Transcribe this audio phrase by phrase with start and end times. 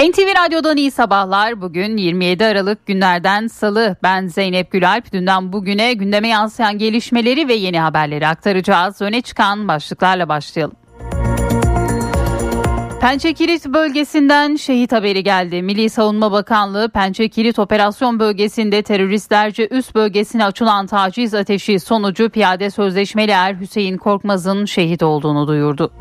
[0.00, 1.60] NTV Radyo'dan iyi sabahlar.
[1.60, 3.96] Bugün 27 Aralık günlerden salı.
[4.02, 5.12] Ben Zeynep Gülalp.
[5.12, 9.02] Dünden bugüne gündeme yansıyan gelişmeleri ve yeni haberleri aktaracağız.
[9.02, 10.76] Öne çıkan başlıklarla başlayalım.
[13.00, 15.62] Pençe Kilit bölgesinden şehit haberi geldi.
[15.62, 22.70] Milli Savunma Bakanlığı Pençe Kilit operasyon bölgesinde teröristlerce üst bölgesine açılan taciz ateşi sonucu piyade
[22.70, 25.92] sözleşmeli er Hüseyin Korkmaz'ın şehit olduğunu duyurdu.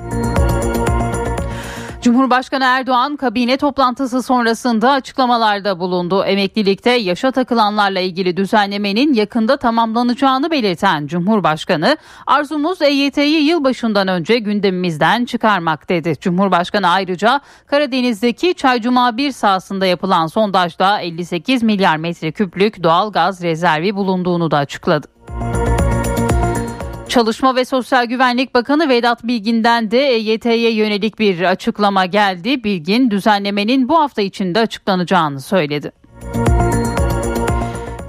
[2.10, 6.24] Cumhurbaşkanı Erdoğan kabine toplantısı sonrasında açıklamalarda bulundu.
[6.24, 11.97] Emeklilikte yaşa takılanlarla ilgili düzenlemenin yakında tamamlanacağını belirten Cumhurbaşkanı,
[12.28, 16.14] arzumuz EYT'yi yılbaşından önce gündemimizden çıkarmak dedi.
[16.21, 24.52] Cumhurbaşkanı ayrıca Karadeniz'deki Çaycuma 1 sahasında yapılan sondajda 58 milyar metreküplük doğal gaz rezervi bulunduğunu
[24.52, 25.07] da açıkladı.
[27.09, 32.63] Çalışma ve Sosyal Güvenlik Bakanı Vedat Bilgin'den de EYT'ye yönelik bir açıklama geldi.
[32.63, 35.91] Bilgin düzenlemenin bu hafta içinde açıklanacağını söyledi.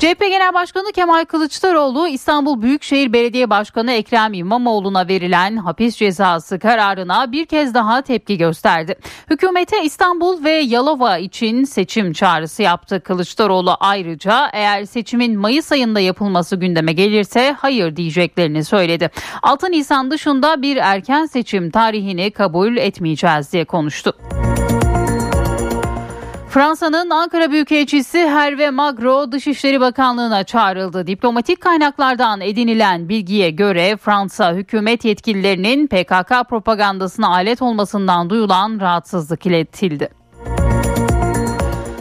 [0.00, 7.32] CHP Genel Başkanı Kemal Kılıçdaroğlu İstanbul Büyükşehir Belediye Başkanı Ekrem İmamoğlu'na verilen hapis cezası kararına
[7.32, 8.94] bir kez daha tepki gösterdi.
[9.30, 13.00] Hükümete İstanbul ve Yalova için seçim çağrısı yaptı.
[13.00, 19.10] Kılıçdaroğlu ayrıca eğer seçimin Mayıs ayında yapılması gündeme gelirse hayır diyeceklerini söyledi.
[19.42, 24.14] 6 Nisan dışında bir erken seçim tarihini kabul etmeyeceğiz diye konuştu.
[26.50, 31.06] Fransa'nın Ankara Büyükelçisi Hervé Magro Dışişleri Bakanlığı'na çağrıldı.
[31.06, 40.19] Diplomatik kaynaklardan edinilen bilgiye göre Fransa hükümet yetkililerinin PKK propagandasına alet olmasından duyulan rahatsızlık iletildi.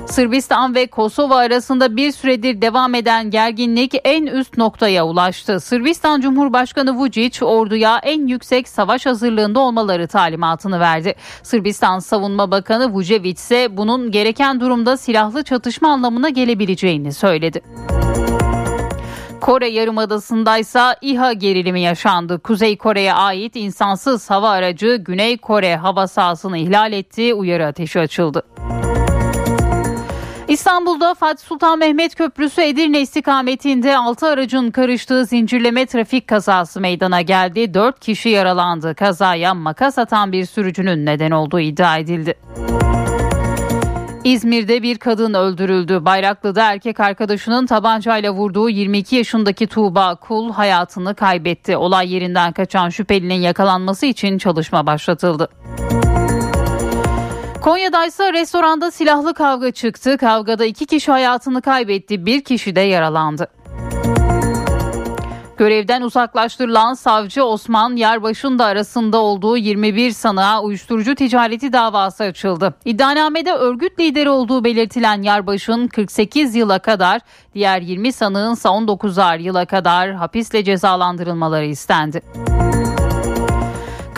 [0.10, 5.60] Sırbistan ve Kosova arasında bir süredir devam eden gerginlik en üst noktaya ulaştı.
[5.60, 11.16] Sırbistan Cumhurbaşkanı Vučić orduya en yüksek savaş hazırlığında olmaları talimatını verdi.
[11.44, 17.62] Sırbistan Savunma Bakanı Vucevic ise bunun gereken durumda silahlı çatışma anlamına gelebileceğini söyledi.
[19.42, 22.40] Kore Yarımadası'ndaysa İHA gerilimi yaşandı.
[22.40, 28.44] Kuzey Kore'ye ait insansız hava aracı Güney Kore hava sahasını ihlal etti, uyarı ateşi açıldı.
[30.50, 37.74] İstanbul'da Fatih Sultan Mehmet Köprüsü Edirne istikametinde 6 aracın karıştığı zincirleme trafik kazası meydana geldi.
[37.74, 38.96] 4 kişi yaralandı.
[38.96, 42.34] Kazaya makas atan bir sürücünün neden olduğu iddia edildi.
[44.24, 46.06] İzmir'de bir kadın öldürüldü.
[46.06, 51.78] Bayraklı'da erkek arkadaşının tabancayla vurduğu 22 yaşındaki Tuğba Kul hayatını kaybetti.
[51.78, 55.50] Olay yerinden kaçan şüphelinin yakalanması için çalışma başlatıldı.
[57.62, 60.18] Konya'da ise restoranda silahlı kavga çıktı.
[60.18, 63.48] Kavgada iki kişi hayatını kaybetti, bir kişi de yaralandı.
[65.58, 72.74] Görevden uzaklaştırılan savcı Osman Yarbaş'ın da arasında olduğu 21 sanığa uyuşturucu ticareti davası açıldı.
[72.86, 77.22] İddianamede örgüt lideri olduğu belirtilen Yarbaş'ın 48 yıla kadar,
[77.54, 82.22] diğer 20 sanığın ise 19'ar yıla kadar hapisle cezalandırılmaları istendi.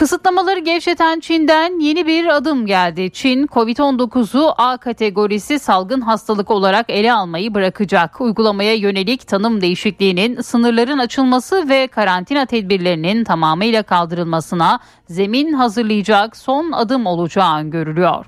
[0.02, 3.12] Kısıtlamaları gevşeten Çin'den yeni bir adım geldi.
[3.12, 8.22] Çin, Covid-19'u A kategorisi salgın hastalık olarak ele almayı bırakacak.
[8.22, 14.80] Uygulamaya yönelik tanım değişikliğinin sınırların açılması ve karantina tedbirlerinin tamamıyla kaldırılmasına
[15.10, 18.26] zemin hazırlayacak son adım olacağı görülüyor.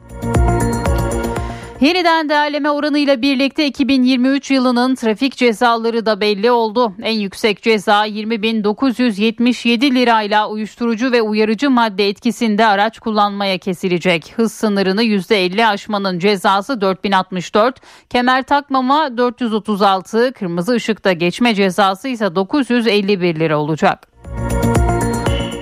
[1.84, 6.94] Yeniden değerleme oranıyla birlikte 2023 yılının trafik cezaları da belli oldu.
[7.02, 14.34] En yüksek ceza 20.977 lirayla uyuşturucu ve uyarıcı madde etkisinde araç kullanmaya kesilecek.
[14.36, 23.40] Hız sınırını %50 aşmanın cezası 4064, kemer takmama 436, kırmızı ışıkta geçme cezası ise 951
[23.40, 24.13] lira olacak.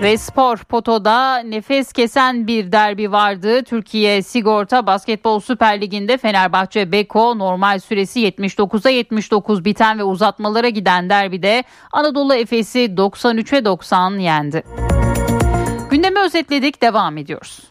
[0.01, 3.63] Ve spor potoda nefes kesen bir derbi vardı.
[3.63, 11.09] Türkiye Sigorta Basketbol Süper Ligi'nde Fenerbahçe Beko normal süresi 79'a 79 biten ve uzatmalara giden
[11.09, 14.63] derbide Anadolu Efes'i 93'e 90 yendi.
[15.91, 17.70] Gündemi özetledik devam ediyoruz.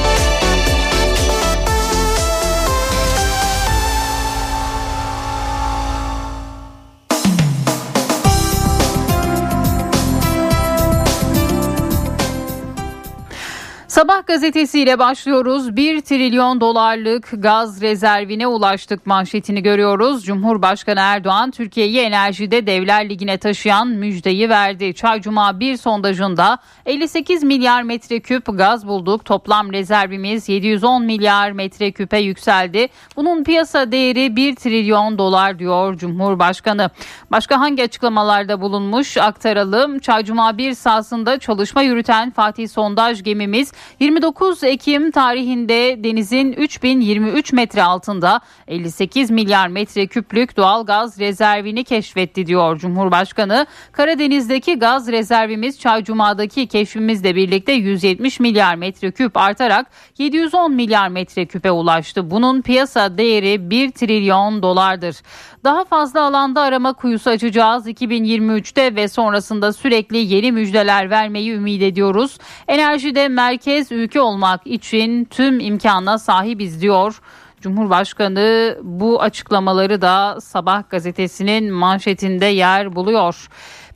[13.91, 15.75] Sabah gazetesiyle başlıyoruz.
[15.75, 20.25] 1 trilyon dolarlık gaz rezervine ulaştık manşetini görüyoruz.
[20.25, 24.93] Cumhurbaşkanı Erdoğan Türkiye'yi enerjide Devler Ligi'ne taşıyan müjdeyi verdi.
[24.93, 29.25] Çaycuma bir sondajında 58 milyar metreküp gaz bulduk.
[29.25, 32.87] Toplam rezervimiz 710 milyar metreküpe yükseldi.
[33.15, 36.89] Bunun piyasa değeri 1 trilyon dolar diyor Cumhurbaşkanı.
[37.31, 39.99] Başka hangi açıklamalarda bulunmuş aktaralım.
[39.99, 48.41] Çaycuma bir sahasında çalışma yürüten Fatih Sondaj gemimiz 29 Ekim tarihinde denizin 3023 metre altında
[48.67, 53.65] 58 milyar metre küplük doğal gaz rezervini keşfetti diyor Cumhurbaşkanı.
[53.91, 59.87] Karadeniz'deki gaz rezervimiz Çaycuma'daki keşfimizle birlikte 170 milyar metre küp artarak
[60.17, 62.31] 710 milyar metre küpe ulaştı.
[62.31, 65.15] Bunun piyasa değeri 1 trilyon dolardır.
[65.63, 72.37] Daha fazla alanda arama kuyusu açacağız 2023'te ve sonrasında sürekli yeni müjdeler vermeyi ümit ediyoruz.
[72.67, 77.21] Enerjide merkez ülke olmak için tüm imkana sahibiz diyor.
[77.61, 83.47] Cumhurbaşkanı bu açıklamaları da Sabah gazetesinin manşetinde yer buluyor.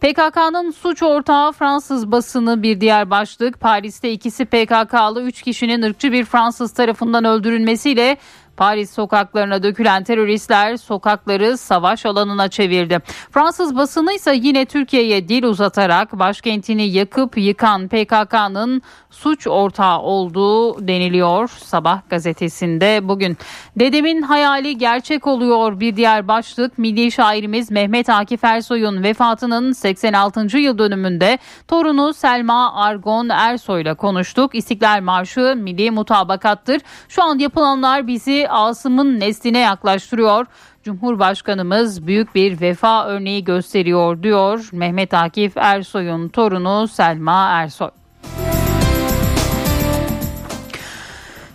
[0.01, 3.59] PKK'nın suç ortağı Fransız basını bir diğer başlık.
[3.59, 8.17] Paris'te ikisi PKK'lı 3 kişinin ırkçı bir Fransız tarafından öldürülmesiyle
[8.57, 12.99] Paris sokaklarına dökülen teröristler sokakları savaş alanına çevirdi.
[13.31, 21.47] Fransız basını ise yine Türkiye'ye dil uzatarak başkentini yakıp yıkan PKK'nın suç ortağı olduğu deniliyor
[21.47, 23.37] Sabah gazetesinde bugün.
[23.79, 30.57] Dedemin hayali gerçek oluyor bir diğer başlık milli şairimiz Mehmet Akif Ersoy'un vefatının 86.
[30.57, 31.37] yıl dönümünde
[31.67, 34.55] torunu Selma Argon Ersoy'la konuştuk.
[34.55, 36.81] İstiklal Marşı milli mutabakattır.
[37.09, 40.45] Şu an yapılanlar bizi Asım'ın nesline yaklaştırıyor.
[40.83, 47.89] Cumhurbaşkanımız büyük bir vefa örneği gösteriyor diyor Mehmet Akif Ersoy'un torunu Selma Ersoy.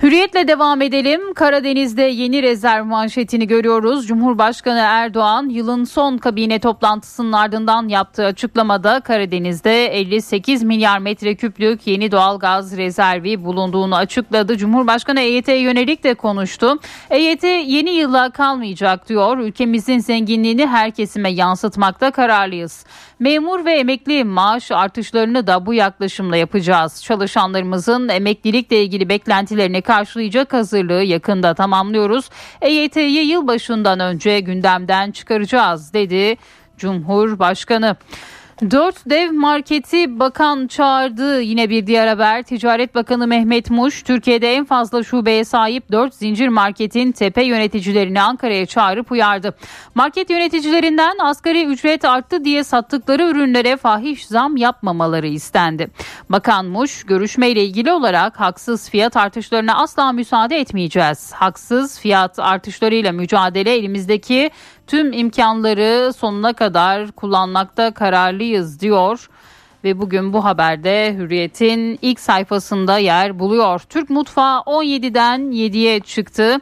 [0.03, 1.35] Hürriyetle devam edelim.
[1.35, 4.07] Karadeniz'de yeni rezerv manşetini görüyoruz.
[4.07, 12.39] Cumhurbaşkanı Erdoğan yılın son kabine toplantısının ardından yaptığı açıklamada Karadeniz'de 58 milyar metreküplük yeni doğal
[12.39, 14.57] gaz rezervi bulunduğunu açıkladı.
[14.57, 16.79] Cumhurbaşkanı EYT'ye yönelik de konuştu.
[17.11, 19.39] EYT yeni yıla kalmayacak diyor.
[19.39, 22.85] Ülkemizin zenginliğini her kesime yansıtmakta kararlıyız.
[23.21, 27.03] Memur ve emekli maaş artışlarını da bu yaklaşımla yapacağız.
[27.05, 32.31] Çalışanlarımızın emeklilikle ilgili beklentilerini karşılayacak hazırlığı yakında tamamlıyoruz.
[32.63, 36.37] EYT'yi yılbaşından önce gündemden çıkaracağız dedi
[36.79, 37.97] Cumhurbaşkanı.
[38.61, 41.41] Dört dev marketi bakan çağırdı.
[41.41, 42.43] Yine bir diğer haber.
[42.43, 48.67] Ticaret Bakanı Mehmet Muş, Türkiye'de en fazla şubeye sahip dört zincir marketin tepe yöneticilerini Ankara'ya
[48.67, 49.57] çağırıp uyardı.
[49.95, 55.89] Market yöneticilerinden asgari ücret arttı diye sattıkları ürünlere fahiş zam yapmamaları istendi.
[56.31, 61.33] Bakan Muş, görüşmeyle ilgili olarak haksız fiyat artışlarına asla müsaade etmeyeceğiz.
[61.33, 64.51] Haksız fiyat artışlarıyla mücadele elimizdeki
[64.91, 69.31] tüm imkanları sonuna kadar kullanmakta kararlıyız diyor
[69.85, 73.81] ve bugün bu haberde Hürriyet'in ilk sayfasında yer buluyor.
[73.89, 76.59] Türk mutfağı 17'den 7'ye çıktı.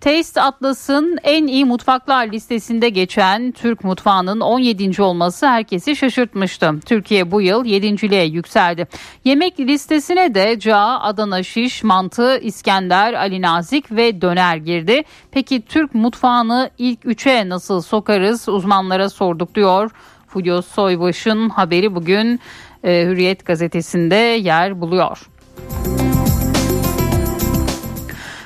[0.00, 5.02] Taste Atlas'ın en iyi mutfaklar listesinde geçen Türk mutfağının 17.
[5.02, 6.74] olması herkesi şaşırtmıştı.
[6.86, 8.86] Türkiye bu yıl 7.liğe yükseldi.
[9.24, 15.02] Yemek listesine de ca, Adana şiş, mantı, İskender, Ali Nazik ve döner girdi.
[15.30, 19.90] Peki Türk mutfağını ilk üçe nasıl sokarız uzmanlara sorduk diyor.
[20.26, 22.40] Fulya Soybaş'ın haberi bugün
[22.84, 25.28] e, Hürriyet gazetesinde yer buluyor.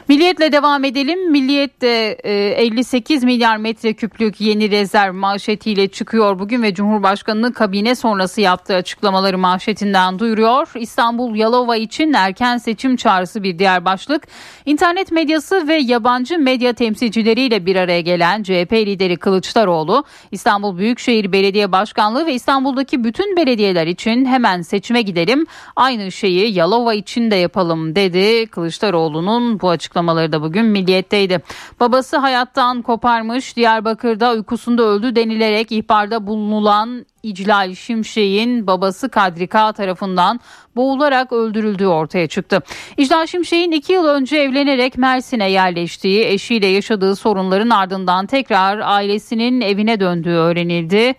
[0.09, 1.31] Milliyetle devam edelim.
[1.31, 8.75] Milliyet de 58 milyar metreküplük yeni rezerv manşetiyle çıkıyor bugün ve Cumhurbaşkanı'nın kabine sonrası yaptığı
[8.75, 10.71] açıklamaları manşetinden duyuruyor.
[10.75, 14.23] İstanbul Yalova için erken seçim çağrısı bir diğer başlık.
[14.67, 21.73] İnternet medyası ve yabancı medya temsilcileriyle bir araya gelen CHP lideri Kılıçdaroğlu, İstanbul Büyükşehir Belediye
[21.73, 25.47] Başkanlığı ve İstanbul'daki bütün belediyeler için hemen seçime gidelim.
[25.77, 28.47] Aynı şeyi Yalova için de yapalım dedi.
[28.47, 31.43] Kılıçdaroğlu'nun bu açıklaması açıklamaları da bugün Milliyet'teydi.
[31.81, 40.41] Babası hayattan koparmış Diyarbakır'da uykusunda öldü denilerek ihbarda bulunulan İclal Şimşek'in babası Kadri K tarafından
[40.77, 42.63] boğularak öldürüldüğü ortaya çıktı.
[42.97, 50.01] İclal Şimşek'in iki yıl önce evlenerek Mersin'e yerleştiği, eşiyle yaşadığı sorunların ardından tekrar ailesinin evine
[50.01, 51.15] döndüğü öğrenildi.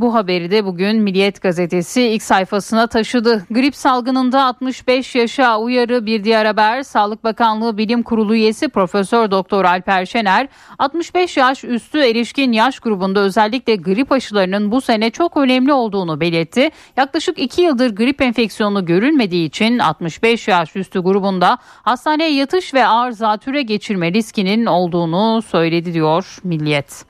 [0.00, 3.46] Bu haberi de bugün Milliyet gazetesi ilk sayfasına taşıdı.
[3.50, 6.82] Grip salgınında 65 yaşa uyarı bir diğer haber.
[6.82, 13.20] Sağlık Bakanlığı Bilim Kurulu üyesi Profesör Doktor Alper Şener 65 yaş üstü erişkin yaş grubunda
[13.20, 16.70] özellikle grip aşılarının bu sene çok önemli olduğunu belirtti.
[16.96, 23.10] Yaklaşık 2 yıldır grip enfeksiyonu görülmediği için 65 yaş üstü grubunda hastaneye yatış ve ağır
[23.10, 27.09] zatüre geçirme riskinin olduğunu söyledi diyor Milliyet.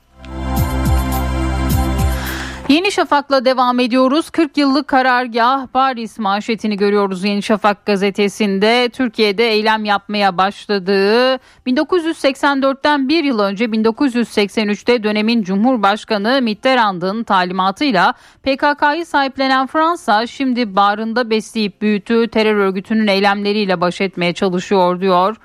[2.70, 4.30] Yeni Şafak'la devam ediyoruz.
[4.30, 8.88] 40 yıllık karargah Paris manşetini görüyoruz Yeni Şafak gazetesinde.
[8.88, 11.34] Türkiye'de eylem yapmaya başladığı
[11.66, 21.82] 1984'ten bir yıl önce 1983'te dönemin Cumhurbaşkanı Mitterrand'ın talimatıyla PKK'yı sahiplenen Fransa şimdi bağrında besleyip
[21.82, 25.36] büyüttüğü terör örgütünün eylemleriyle baş etmeye çalışıyor diyor.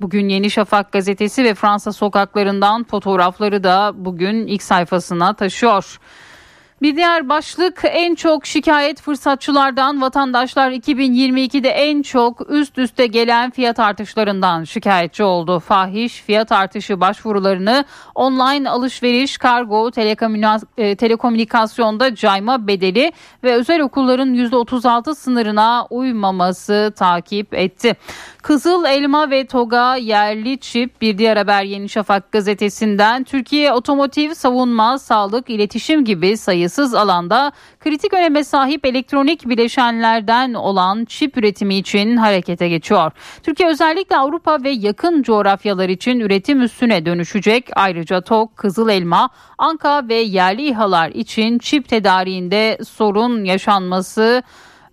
[0.00, 5.98] Bugün Yeni Şafak gazetesi ve Fransa sokaklarından fotoğrafları da bugün ilk sayfasına taşıyor.
[6.82, 13.78] Bir diğer başlık en çok şikayet fırsatçılardan vatandaşlar 2022'de en çok üst üste gelen fiyat
[13.78, 15.60] artışlarından şikayetçi oldu.
[15.60, 19.90] Fahiş fiyat artışı başvurularını online alışveriş, kargo,
[20.76, 23.12] e, telekomünikasyonda cayma bedeli
[23.44, 27.96] ve özel okulların %36 sınırına uymaması takip etti.
[28.42, 34.98] Kızıl Elma ve Toga yerli çip bir diğer haber Yeni Şafak gazetesinden Türkiye otomotiv, savunma,
[34.98, 36.36] sağlık, iletişim gibi
[36.68, 43.12] sayısız alanda kritik öneme sahip elektronik bileşenlerden olan çip üretimi için harekete geçiyor.
[43.42, 47.70] Türkiye özellikle Avrupa ve yakın coğrafyalar için üretim üstüne dönüşecek.
[47.76, 54.42] Ayrıca TOG, Kızıl Elma, Anka ve yerli İHA'lar için çip tedariğinde sorun yaşanması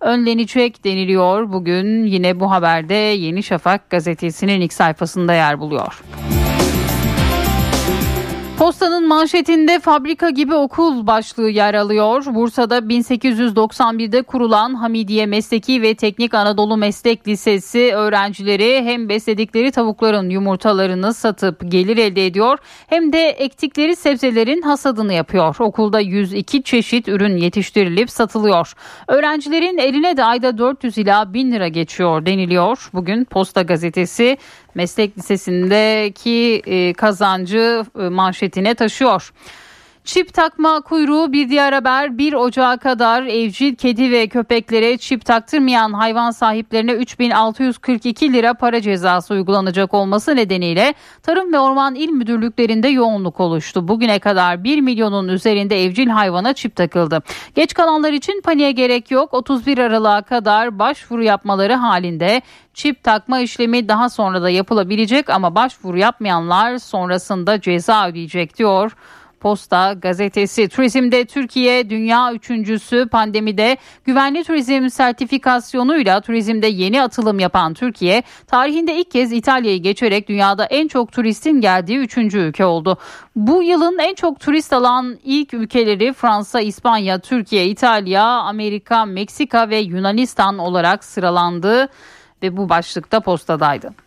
[0.00, 1.52] önlenecek deniliyor.
[1.52, 6.02] Bugün yine bu haberde Yeni Şafak gazetesinin ilk sayfasında yer buluyor.
[8.58, 12.24] Postanın manşetinde fabrika gibi okul başlığı yer alıyor.
[12.26, 21.14] Bursa'da 1891'de kurulan Hamidiye Mesleki ve Teknik Anadolu Meslek Lisesi öğrencileri hem besledikleri tavukların yumurtalarını
[21.14, 25.56] satıp gelir elde ediyor hem de ektikleri sebzelerin hasadını yapıyor.
[25.58, 28.72] Okulda 102 çeşit ürün yetiştirilip satılıyor.
[29.08, 32.90] Öğrencilerin eline de ayda 400 ila 1000 lira geçiyor deniliyor.
[32.92, 34.38] Bugün Posta Gazetesi
[34.76, 39.32] meslek lisesindeki e, kazancı e, manşetine taşıyor.
[40.06, 45.92] Çip takma kuyruğu bir diğer haber 1 Ocağı kadar evcil kedi ve köpeklere çip taktırmayan
[45.92, 53.40] hayvan sahiplerine 3642 lira para cezası uygulanacak olması nedeniyle Tarım ve Orman İl Müdürlüklerinde yoğunluk
[53.40, 53.88] oluştu.
[53.88, 57.22] Bugüne kadar 1 milyonun üzerinde evcil hayvana çip takıldı.
[57.54, 59.34] Geç kalanlar için paniğe gerek yok.
[59.34, 62.42] 31 Aralık'a kadar başvuru yapmaları halinde
[62.74, 68.92] çip takma işlemi daha sonra da yapılabilecek ama başvuru yapmayanlar sonrasında ceza ödeyecek diyor.
[69.40, 70.68] Posta gazetesi.
[70.68, 79.10] Turizmde Türkiye dünya üçüncüsü pandemide güvenli turizm sertifikasyonuyla turizmde yeni atılım yapan Türkiye tarihinde ilk
[79.10, 82.98] kez İtalya'yı geçerek dünyada en çok turistin geldiği üçüncü ülke oldu.
[83.36, 89.76] Bu yılın en çok turist alan ilk ülkeleri Fransa, İspanya, Türkiye, İtalya, Amerika, Meksika ve
[89.76, 91.88] Yunanistan olarak sıralandı
[92.42, 94.05] ve bu başlıkta postadaydı.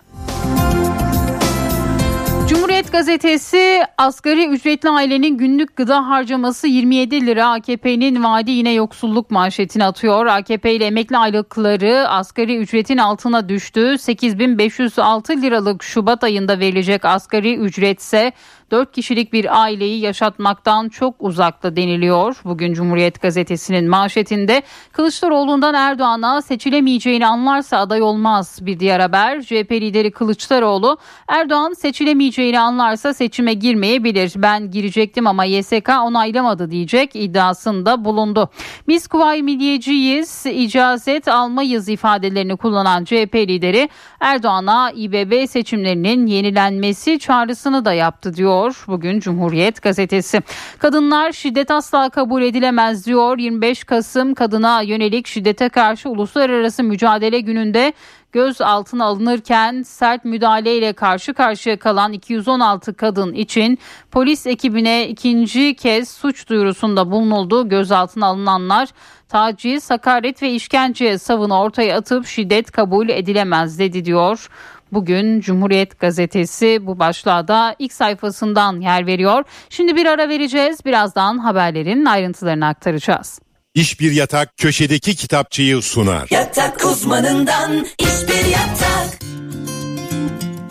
[2.91, 10.25] Gazetesi asgari ücretli ailenin günlük gıda harcaması 27 lira AKP'nin vaadi yine yoksulluk manşetini atıyor.
[10.25, 13.97] AKP ile emekli aylıkları asgari ücretin altına düştü.
[13.97, 18.31] 8506 liralık Şubat ayında verilecek asgari ücretse
[18.71, 22.41] 4 kişilik bir aileyi yaşatmaktan çok uzakta deniliyor.
[22.43, 24.61] Bugün Cumhuriyet Gazetesi'nin manşetinde
[24.91, 29.41] Kılıçdaroğlu'ndan Erdoğan'a seçilemeyeceğini anlarsa aday olmaz bir diğer haber.
[29.41, 30.97] CHP lideri Kılıçdaroğlu
[31.27, 34.33] Erdoğan seçilemeyeceğini anlarsa seçime girmeyebilir.
[34.35, 38.49] Ben girecektim ama YSK onaylamadı diyecek iddiasında bulundu.
[38.87, 47.93] Biz Kuvayi Milliyeciyiz, icazet almayız ifadelerini kullanan CHP lideri Erdoğan'a İBB seçimlerinin yenilenmesi çağrısını da
[47.93, 50.41] yaptı diyor diyor bugün Cumhuriyet gazetesi.
[50.79, 53.37] Kadınlar şiddet asla kabul edilemez diyor.
[53.37, 57.93] 25 Kasım kadına yönelik şiddete karşı uluslararası mücadele gününde
[58.31, 63.79] göz altına alınırken sert müdahaleyle karşı karşıya kalan 216 kadın için
[64.11, 67.69] polis ekibine ikinci kez suç duyurusunda bulunuldu.
[67.69, 68.89] Gözaltına alınanlar
[69.29, 74.49] taciz, hakaret ve işkence savını ortaya atıp şiddet kabul edilemez dedi diyor.
[74.91, 79.43] Bugün Cumhuriyet Gazetesi bu başlığa da ilk sayfasından yer veriyor.
[79.69, 80.85] Şimdi bir ara vereceğiz.
[80.85, 83.39] Birazdan haberlerin ayrıntılarını aktaracağız.
[83.75, 86.27] İş bir yatak köşedeki kitapçıyı sunar.
[86.31, 89.19] Yatak uzmanından iş bir yatak.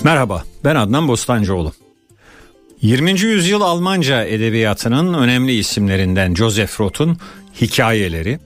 [0.05, 1.73] Merhaba ben Adnan Bostancıoğlu.
[2.83, 3.21] 20.
[3.21, 7.19] yüzyıl Almanca edebiyatının önemli isimlerinden Joseph Roth'un
[7.61, 8.39] hikayeleri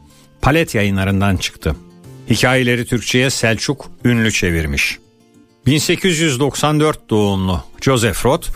[0.43, 1.77] Palet yayınlarından çıktı.
[2.31, 4.99] Hikayeleri Türkçe'ye Selçuk Ünlü çevirmiş.
[5.67, 8.49] 1894 doğumlu Joseph Roth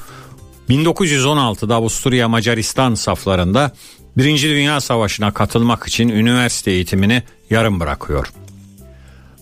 [0.68, 3.72] 1916'da Avusturya Macaristan saflarında
[4.16, 8.32] Birinci Dünya Savaşı'na katılmak için üniversite eğitimini yarım bırakıyor.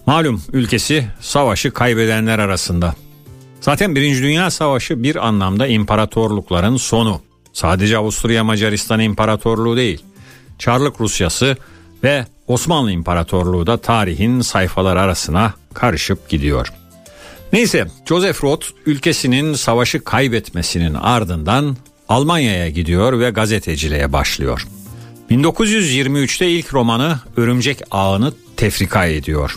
[0.06, 2.94] Malum ülkesi savaşı kaybedenler arasında.
[3.61, 7.21] Zaten Birinci Dünya Savaşı bir anlamda imparatorlukların sonu.
[7.52, 10.04] Sadece Avusturya Macaristan İmparatorluğu değil.
[10.59, 11.56] Çarlık Rusyası
[12.02, 16.73] ve Osmanlı İmparatorluğu da tarihin sayfalar arasına karışıp gidiyor.
[17.55, 21.77] Neyse Joseph Roth ülkesinin savaşı kaybetmesinin ardından
[22.09, 24.67] Almanya'ya gidiyor ve gazeteciliğe başlıyor.
[25.31, 29.57] 1923'te ilk romanı Örümcek Ağını tefrika ediyor.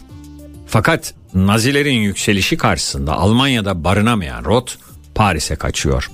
[0.68, 4.74] Fakat Nazilerin yükselişi karşısında Almanya'da barınamayan Roth
[5.16, 6.12] Paris'e kaçıyor.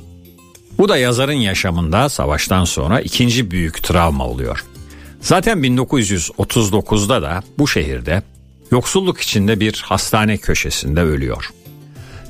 [0.77, 4.63] Bu da yazarın yaşamında savaştan sonra ikinci büyük travma oluyor.
[5.21, 8.23] Zaten 1939'da da bu şehirde
[8.71, 11.49] yoksulluk içinde bir hastane köşesinde ölüyor.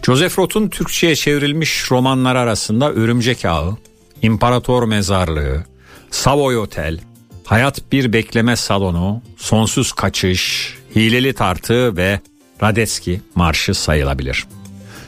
[0.05, 3.77] Joseph Roth'un Türkçe'ye çevrilmiş romanlar arasında Örümcek Ağı,
[4.21, 5.63] İmparator Mezarlığı,
[6.11, 6.99] Savoy Otel,
[7.45, 12.19] Hayat Bir Bekleme Salonu, Sonsuz Kaçış, Hileli Tartı ve
[12.63, 14.47] Radetzky Marşı sayılabilir.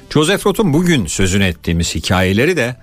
[0.09, 2.75] Joseph Roth'un bugün sözünü ettiğimiz hikayeleri de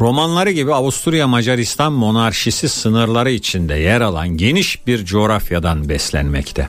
[0.00, 6.68] romanları gibi Avusturya Macaristan monarşisi sınırları içinde yer alan geniş bir coğrafyadan beslenmekte.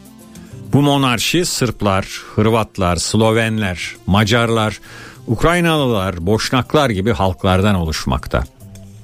[0.74, 4.80] Bu monarşi Sırplar, Hırvatlar, Slovenler, Macarlar,
[5.28, 8.44] Ukraynalılar, Boşnaklar gibi halklardan oluşmakta.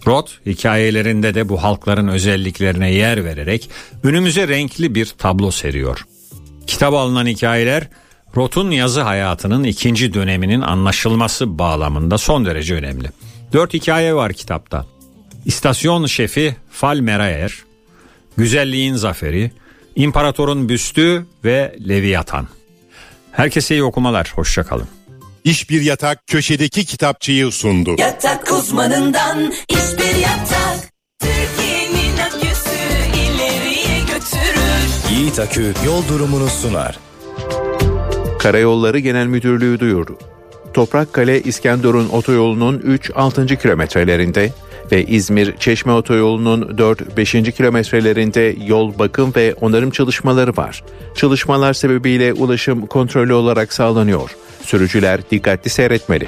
[0.08, 3.70] Roth hikayelerinde de bu halkların özelliklerine yer vererek
[4.04, 6.06] önümüze renkli bir tablo seriyor.
[6.68, 7.88] Kitap alınan hikayeler
[8.36, 13.12] Roth'un yazı hayatının ikinci döneminin anlaşılması bağlamında son derece önemli.
[13.54, 14.86] Dört hikaye var kitapta.
[15.46, 17.54] İstasyon şefi Fal Merayer,
[18.38, 19.52] Güzelliğin Zaferi,
[19.96, 22.48] İmparatorun Büstü ve Leviathan.
[23.32, 24.88] Herkese iyi okumalar, hoşçakalın.
[25.44, 27.96] İş Bir Yatak köşedeki kitapçıyı sundu.
[27.98, 30.90] Yatak uzmanından iş bir yatak.
[31.20, 32.76] Türkiye'nin aküsü
[33.16, 35.12] ileriye götürür.
[35.12, 37.00] Yiğit Akü yol durumunu sunar.
[38.40, 40.18] Karayolları Genel Müdürlüğü duyurdu.
[40.74, 43.62] Toprakkale İskenderun otoyolunun 3-6.
[43.62, 44.52] kilometrelerinde
[44.92, 47.52] ve İzmir Çeşme otoyolunun 4-5.
[47.52, 50.84] kilometrelerinde yol bakım ve onarım çalışmaları var.
[51.16, 54.36] Çalışmalar sebebiyle ulaşım kontrollü olarak sağlanıyor.
[54.64, 56.28] Sürücüler dikkatli seyretmeli.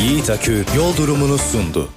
[0.00, 1.88] Yiğit Akü yol durumunu sundu.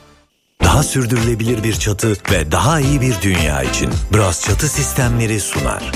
[0.64, 5.92] Daha sürdürülebilir bir çatı ve daha iyi bir dünya için Bras Çatı Sistemleri sunar.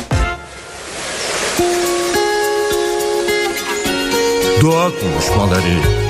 [4.62, 6.09] Doğa konuşmaları.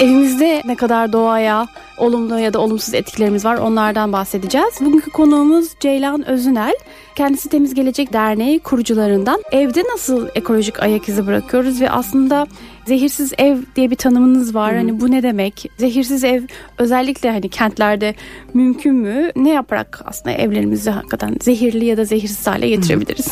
[0.00, 1.66] Evimizde ne kadar doğaya
[1.98, 4.74] olumlu ya da olumsuz etkilerimiz var onlardan bahsedeceğiz.
[4.80, 6.74] Bugünkü konuğumuz Ceylan Özünel.
[7.14, 9.42] Kendisi Temiz Gelecek Derneği kurucularından.
[9.52, 12.46] Evde nasıl ekolojik ayak izi bırakıyoruz ve aslında
[12.86, 14.74] zehirsiz ev diye bir tanımınız var.
[14.74, 15.70] Hani bu ne demek?
[15.78, 16.42] Zehirsiz ev
[16.78, 18.14] özellikle hani kentlerde
[18.54, 19.30] mümkün mü?
[19.36, 23.28] Ne yaparak aslında evlerimizi hakikaten zehirli ya da zehirsiz hale getirebiliriz?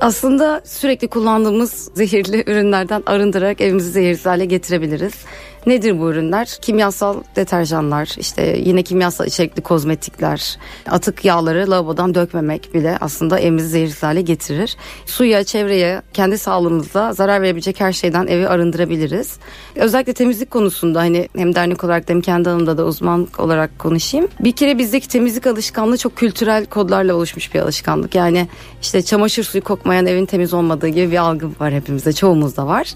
[0.00, 5.14] Aslında sürekli kullandığımız zehirli ürünlerden arındırarak evimizi zehirsiz hale getirebiliriz.
[5.66, 6.58] Nedir bu ürünler?
[6.62, 14.02] Kimyasal deterjanlar, işte yine kimyasal içerikli kozmetikler, atık yağları lavabodan dökmemek bile aslında evimizi zehirsiz
[14.02, 14.76] hale getirir.
[15.06, 19.38] Suya, çevreye, kendi sağlığımıza zarar verebilecek her şeyden evi arındırabiliriz.
[19.76, 24.28] Özellikle temizlik konusunda hani hem dernek olarak hem kendi alanımda da uzman olarak konuşayım.
[24.40, 28.14] Bir kere bizdeki temizlik alışkanlığı çok kültürel kodlarla oluşmuş bir alışkanlık.
[28.14, 28.48] Yani
[28.82, 32.94] işte çamaşır suyu kokmayan evin temiz olmadığı gibi bir algı var hepimizde, çoğumuzda var.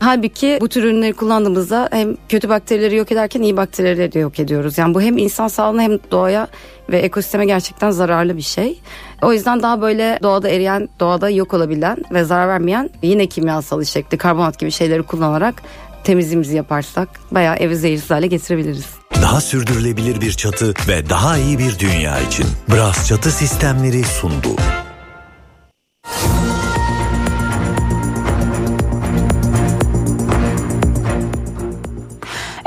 [0.00, 4.78] Halbuki bu tür ürünleri kullandığımızda hem kötü bakterileri yok ederken iyi bakterileri de yok ediyoruz.
[4.78, 6.48] Yani bu hem insan sağlığına hem doğaya
[6.88, 8.80] ve ekosisteme gerçekten zararlı bir şey.
[9.22, 14.18] O yüzden daha böyle doğada eriyen, doğada yok olabilen ve zarar vermeyen yine kimyasal içerikli
[14.18, 15.62] karbonat gibi şeyleri kullanarak
[16.04, 18.86] temizliğimizi yaparsak bayağı evi zehirsiz hale getirebiliriz.
[19.22, 24.56] Daha sürdürülebilir bir çatı ve daha iyi bir dünya için Bras Çatı Sistemleri sundu.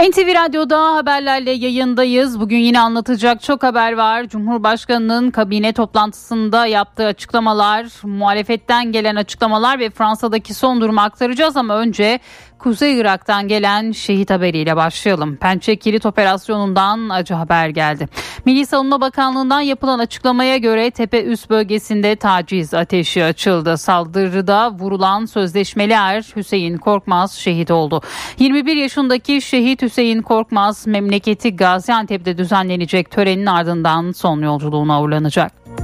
[0.09, 2.39] NTV Radyo'da haberlerle yayındayız.
[2.39, 4.27] Bugün yine anlatacak çok haber var.
[4.27, 12.19] Cumhurbaşkanının kabine toplantısında yaptığı açıklamalar, muhalefetten gelen açıklamalar ve Fransa'daki son durumu aktaracağız ama önce
[12.63, 15.35] Kuzey Irak'tan gelen şehit haberiyle başlayalım.
[15.35, 18.07] Pençe Kilit Operasyonu'ndan acı haber geldi.
[18.45, 23.77] Milli Savunma Bakanlığı'ndan yapılan açıklamaya göre tepe üst bölgesinde taciz ateşi açıldı.
[23.77, 28.01] Saldırıda vurulan sözleşmeli er Hüseyin Korkmaz şehit oldu.
[28.39, 35.82] 21 yaşındaki şehit Hüseyin Korkmaz memleketi Gaziantep'te düzenlenecek törenin ardından son yolculuğuna uğurlanacak.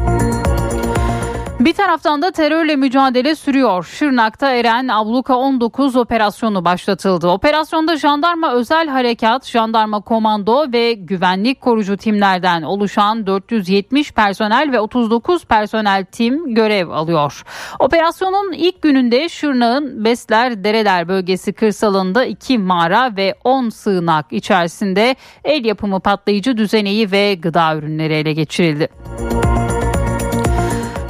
[1.59, 3.83] Bir taraftan da terörle mücadele sürüyor.
[3.83, 7.27] Şırnak'ta Eren Abluka 19 operasyonu başlatıldı.
[7.27, 15.45] Operasyonda jandarma özel harekat, jandarma komando ve güvenlik korucu timlerden oluşan 470 personel ve 39
[15.45, 17.43] personel tim görev alıyor.
[17.79, 25.65] Operasyonun ilk gününde Şırnak'ın Besler Dereler bölgesi kırsalında 2 mağara ve 10 sığınak içerisinde el
[25.65, 28.89] yapımı patlayıcı düzeneği ve gıda ürünleri ele geçirildi.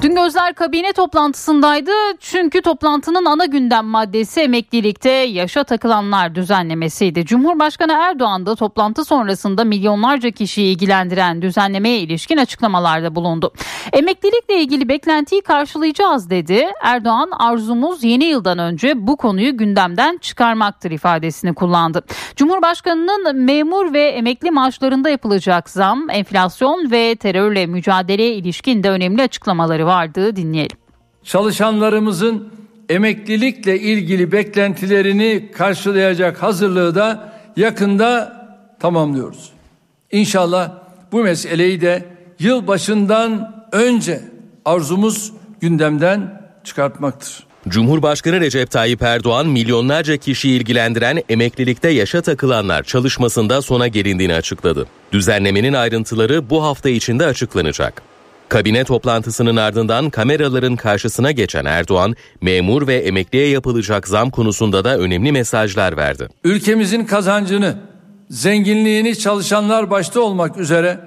[0.02, 7.26] Dün gözler kabine toplantısındaydı çünkü toplantının ana gündem maddesi emeklilikte yaşa takılanlar düzenlemesiydi.
[7.26, 13.54] Cumhurbaşkanı Erdoğan da toplantı sonrasında milyonlarca kişiyi ilgilendiren düzenlemeye ilişkin açıklamalarda bulundu.
[13.94, 16.68] Emeklilikle ilgili beklentiyi karşılayacağız dedi.
[16.82, 22.04] Erdoğan arzumuz yeni yıldan önce bu konuyu gündemden çıkarmaktır ifadesini kullandı.
[22.36, 29.89] Cumhurbaşkanının memur ve emekli maaşlarında yapılacak zam, enflasyon ve terörle mücadeleye ilişkin de önemli açıklamaları
[29.90, 30.78] vardı dinleyelim.
[31.24, 32.54] Çalışanlarımızın
[32.90, 38.40] emeklilikle ilgili beklentilerini karşılayacak hazırlığı da yakında
[38.80, 39.50] tamamlıyoruz.
[40.12, 40.72] İnşallah
[41.12, 42.06] bu meseleyi de
[42.40, 44.22] yıl başından önce
[44.66, 47.50] arzumuz gündemden çıkartmaktır.
[47.68, 54.88] Cumhurbaşkanı Recep Tayyip Erdoğan milyonlarca kişiyi ilgilendiren emeklilikte yaşa takılanlar çalışmasında sona gelindiğini açıkladı.
[55.12, 58.09] Düzenlemenin ayrıntıları bu hafta içinde açıklanacak.
[58.50, 65.32] Kabine toplantısının ardından kameraların karşısına geçen Erdoğan, memur ve emekliye yapılacak zam konusunda da önemli
[65.32, 66.28] mesajlar verdi.
[66.44, 67.76] Ülkemizin kazancını,
[68.30, 71.00] zenginliğini çalışanlar başta olmak üzere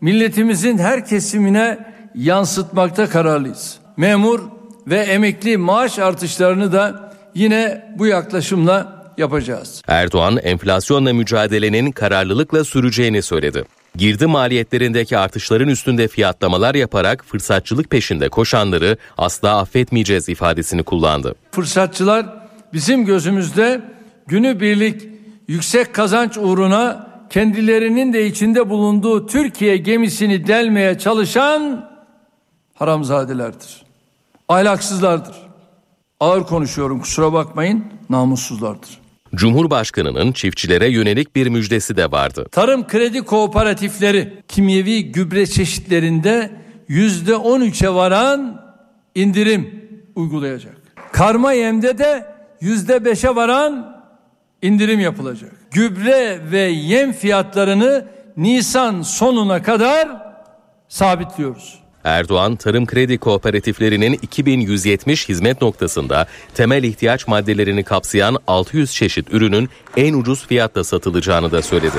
[0.00, 1.78] milletimizin her kesimine
[2.14, 3.78] yansıtmakta kararlıyız.
[3.96, 4.40] Memur
[4.86, 9.82] ve emekli maaş artışlarını da yine bu yaklaşımla yapacağız.
[9.88, 13.64] Erdoğan enflasyonla mücadelenin kararlılıkla süreceğini söyledi.
[13.96, 21.34] Girdi maliyetlerindeki artışların üstünde fiyatlamalar yaparak fırsatçılık peşinde koşanları asla affetmeyeceğiz ifadesini kullandı.
[21.50, 22.26] Fırsatçılar
[22.72, 23.80] bizim gözümüzde
[24.26, 25.08] günübirlik
[25.48, 31.90] yüksek kazanç uğruna kendilerinin de içinde bulunduğu Türkiye gemisini delmeye çalışan
[32.74, 33.82] haramzadelerdir.
[34.48, 35.36] Ahlaksızlardır.
[36.20, 39.01] Ağır konuşuyorum kusura bakmayın namussuzlardır.
[39.34, 42.46] Cumhurbaşkanının çiftçilere yönelik bir müjdesi de vardı.
[42.52, 46.50] Tarım kredi kooperatifleri kimyevi gübre çeşitlerinde
[46.88, 48.62] yüzde on üçe varan
[49.14, 50.76] indirim uygulayacak.
[51.12, 52.26] Karma yemde de
[52.60, 54.02] yüzde beşe varan
[54.62, 55.52] indirim yapılacak.
[55.70, 60.08] Gübre ve yem fiyatlarını Nisan sonuna kadar
[60.88, 61.81] sabitliyoruz.
[62.04, 70.14] Erdoğan, tarım kredi kooperatiflerinin 2170 hizmet noktasında temel ihtiyaç maddelerini kapsayan 600 çeşit ürünün en
[70.14, 71.98] ucuz fiyatta satılacağını da söyledi.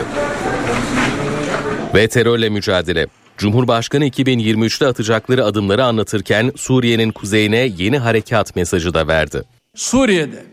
[1.95, 3.07] Ve terörle mücadele.
[3.37, 9.43] Cumhurbaşkanı 2023'te atacakları adımları anlatırken Suriye'nin kuzeyine yeni harekat mesajı da verdi.
[9.75, 10.43] Suriye'de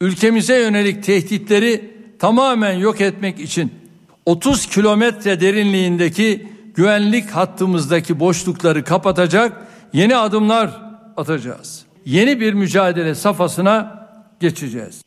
[0.00, 3.72] ülkemize yönelik tehditleri tamamen yok etmek için
[4.26, 10.82] 30 kilometre derinliğindeki güvenlik hattımızdaki boşlukları kapatacak yeni adımlar
[11.16, 11.84] atacağız.
[12.04, 14.08] Yeni bir mücadele safhasına
[14.40, 15.02] geçeceğiz.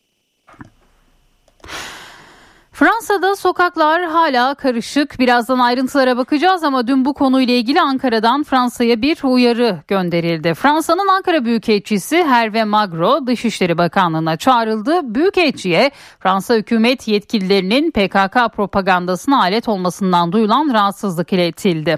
[2.76, 5.20] Fransa'da sokaklar hala karışık.
[5.20, 10.54] Birazdan ayrıntılara bakacağız ama dün bu konuyla ilgili Ankara'dan Fransa'ya bir uyarı gönderildi.
[10.54, 15.16] Fransa'nın Ankara Büyükelçisi Hervé Magro Dışişleri Bakanlığı'na çağrıldı.
[15.16, 21.98] Büyükelçiye Fransa hükümet yetkililerinin PKK propagandasına alet olmasından duyulan rahatsızlık iletildi.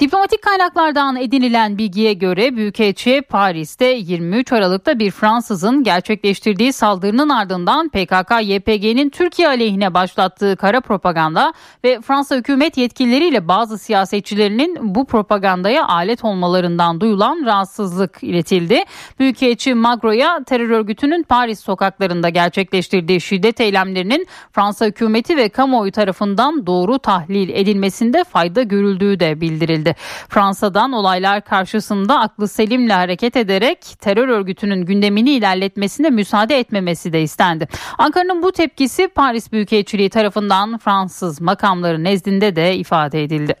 [0.00, 9.10] Diplomatik kaynaklardan edinilen bilgiye göre Büyükelçi Paris'te 23 Aralık'ta bir Fransızın gerçekleştirdiği saldırının ardından PKK-YPG'nin
[9.10, 11.52] Türkiye aleyhine başlattığı başlattığı kara propaganda
[11.84, 18.84] ve Fransa hükümet yetkilileriyle bazı siyasetçilerinin bu propagandaya alet olmalarından duyulan rahatsızlık iletildi.
[19.18, 26.98] Büyükelçi Magro'ya terör örgütünün Paris sokaklarında gerçekleştirdiği şiddet eylemlerinin Fransa hükümeti ve kamuoyu tarafından doğru
[26.98, 29.94] tahlil edilmesinde fayda görüldüğü de bildirildi.
[30.28, 37.68] Fransa'dan olaylar karşısında aklı selimle hareket ederek terör örgütünün gündemini ilerletmesine müsaade etmemesi de istendi.
[37.98, 43.54] Ankara'nın bu tepkisi Paris Büyükelçiliği tarafından Fransız makamları nezdinde de ifade edildi.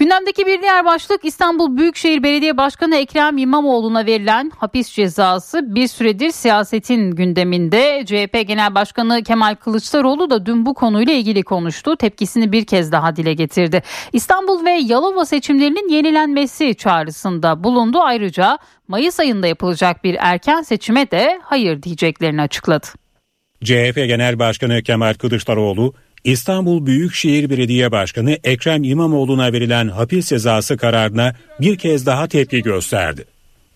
[0.00, 6.30] Gündemdeki bir diğer başlık İstanbul Büyükşehir Belediye Başkanı Ekrem İmamoğlu'na verilen hapis cezası bir süredir
[6.30, 8.04] siyasetin gündeminde.
[8.06, 11.96] CHP Genel Başkanı Kemal Kılıçdaroğlu da dün bu konuyla ilgili konuştu.
[11.96, 13.82] Tepkisini bir kez daha dile getirdi.
[14.12, 17.98] İstanbul ve Yalova seçimlerinin yenilenmesi çağrısında bulundu.
[18.02, 22.86] Ayrıca Mayıs ayında yapılacak bir erken seçime de hayır diyeceklerini açıkladı.
[23.64, 25.94] CHP Genel Başkanı Kemal Kılıçdaroğlu
[26.24, 33.24] İstanbul Büyükşehir Belediye Başkanı Ekrem İmamoğlu'na verilen hapis cezası kararına bir kez daha tepki gösterdi.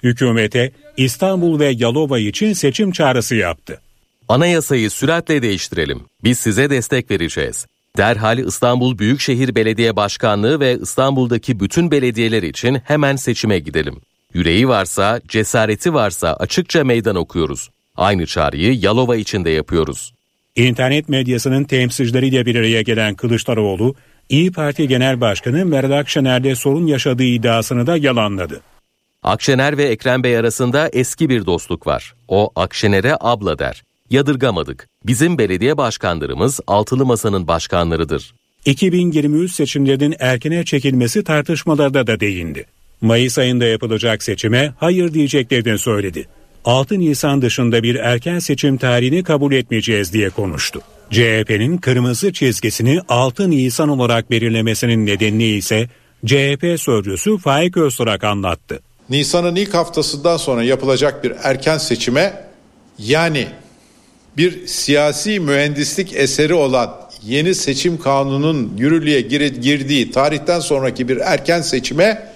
[0.03, 3.81] Hükümete İstanbul ve Yalova için seçim çağrısı yaptı.
[4.29, 6.01] Anayasayı süratle değiştirelim.
[6.25, 7.67] Biz size destek vereceğiz.
[7.97, 14.01] Derhal İstanbul Büyükşehir Belediye Başkanlığı ve İstanbul'daki bütün belediyeler için hemen seçime gidelim.
[14.35, 17.71] Yüreği varsa, cesareti varsa açıkça meydan okuyoruz.
[17.97, 20.15] Aynı çağrıyı Yalova için de yapıyoruz.
[20.57, 23.95] İnternet medyasının temsilcileriyle bir araya gelen Kılıçdaroğlu,
[24.29, 28.61] İyi Parti Genel Başkanı Meral Akşener'de sorun yaşadığı iddiasını da yalanladı.
[29.23, 32.15] Akşener ve Ekrem Bey arasında eski bir dostluk var.
[32.29, 33.83] O Akşener'e abla der.
[34.11, 34.89] Yadırgamadık.
[35.07, 38.35] Bizim belediye başkanlarımız altılı masanın başkanlarıdır.
[38.65, 42.67] 2023 seçimlerinin erkene çekilmesi tartışmalarda da değindi.
[43.01, 46.27] Mayıs ayında yapılacak seçime hayır diyeceklerini söyledi.
[46.65, 50.81] 6 Nisan dışında bir erken seçim tarihini kabul etmeyeceğiz diye konuştu.
[51.11, 55.89] CHP'nin kırmızı çizgisini 6 Nisan olarak belirlemesinin nedenini ise
[56.27, 58.81] CHP sözcüsü Faik Öztürk anlattı.
[59.11, 62.45] Nisan'ın ilk haftasından sonra yapılacak bir erken seçime
[62.99, 63.49] yani
[64.37, 72.34] bir siyasi mühendislik eseri olan yeni seçim kanunun yürürlüğe girdiği tarihten sonraki bir erken seçime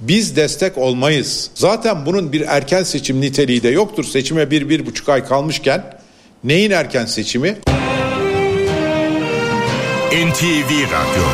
[0.00, 1.50] biz destek olmayız.
[1.54, 4.04] Zaten bunun bir erken seçim niteliği de yoktur.
[4.04, 5.84] Seçime bir, bir buçuk ay kalmışken
[6.44, 7.56] neyin erken seçimi?
[10.12, 11.24] NTV Radyo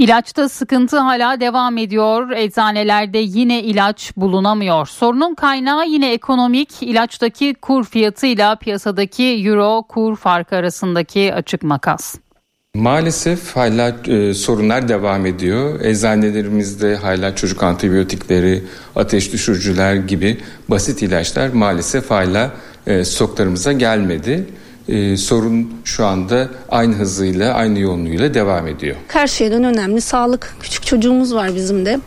[0.00, 2.30] İlaçta sıkıntı hala devam ediyor.
[2.30, 4.86] Eczanelerde yine ilaç bulunamıyor.
[4.86, 6.82] Sorunun kaynağı yine ekonomik.
[6.82, 12.14] İlaçtaki kur fiyatıyla piyasadaki euro kur farkı arasındaki açık makas.
[12.80, 15.80] Maalesef hala e, sorunlar devam ediyor.
[15.80, 18.62] Eczanelerimizde hala çocuk antibiyotikleri,
[18.96, 22.50] ateş düşürücüler gibi basit ilaçlar maalesef hala
[22.86, 24.46] e, stoklarımıza gelmedi.
[24.88, 28.96] E, sorun şu anda aynı hızıyla, aynı yoğunluğuyla devam ediyor.
[29.08, 30.56] Her şeyden önemli sağlık.
[30.62, 32.00] Küçük çocuğumuz var bizim de.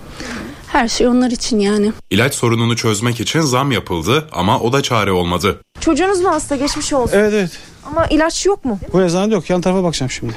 [0.67, 1.93] Her şey onlar için yani.
[2.09, 5.59] İlaç sorununu çözmek için zam yapıldı ama o da çare olmadı.
[5.79, 7.17] Çocuğunuz mu hasta geçmiş olsun?
[7.17, 7.51] Evet evet.
[7.85, 8.79] Ama ilaç yok mu?
[8.93, 9.49] Bu eczanede yok.
[9.49, 10.33] Yan tarafa bakacağım şimdi.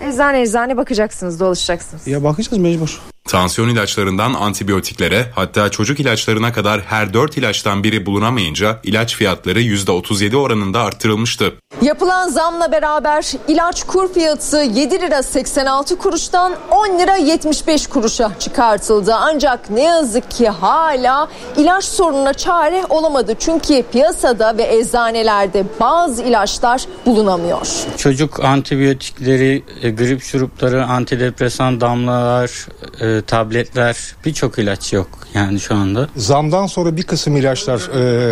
[0.00, 2.06] Eczane eczane bakacaksınız, dolaşacaksınız.
[2.06, 3.00] Ya bakacağız mecbur.
[3.30, 10.36] Tansiyon ilaçlarından antibiyotiklere hatta çocuk ilaçlarına kadar her 4 ilaçtan biri bulunamayınca ilaç fiyatları %37
[10.36, 11.54] oranında arttırılmıştı.
[11.82, 19.14] Yapılan zamla beraber ilaç kur fiyatı 7 lira 86 kuruştan 10 lira 75 kuruşa çıkartıldı.
[19.14, 23.34] Ancak ne yazık ki hala ilaç sorununa çare olamadı.
[23.38, 27.66] Çünkü piyasada ve eczanelerde bazı ilaçlar bulunamıyor.
[27.96, 32.66] Çocuk antibiyotikleri, e, grip şurupları, antidepresan damlalar,
[33.20, 36.08] e, tabletler birçok ilaç yok yani şu anda.
[36.16, 37.80] Zamdan sonra bir kısım ilaçlar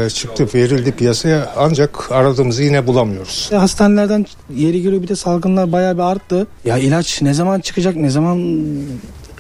[0.07, 3.49] e, çıktı verildi piyasaya ancak aradığımızı yine bulamıyoruz.
[3.53, 6.47] Ya hastanelerden yeri geliyor bir de salgınlar bayağı bir arttı.
[6.65, 8.39] Ya ilaç ne zaman çıkacak ne zaman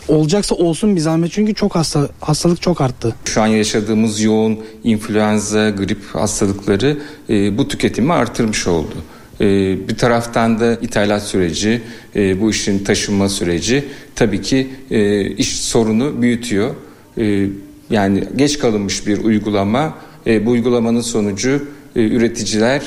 [0.08, 3.14] olacaksa olsun bir zahmet çünkü çok hasta hastalık çok arttı.
[3.24, 6.98] Şu an yaşadığımız yoğun influenza, grip hastalıkları
[7.30, 8.94] e, bu tüketimi artırmış oldu.
[9.40, 9.44] E,
[9.88, 11.82] bir taraftan da ithalat süreci,
[12.16, 16.74] e, bu işin taşınma süreci tabii ki e, iş sorunu büyütüyor.
[17.18, 17.46] E,
[17.90, 19.94] yani geç kalınmış bir uygulama,
[20.26, 21.62] bu uygulamanın sonucu
[21.94, 22.82] üreticiler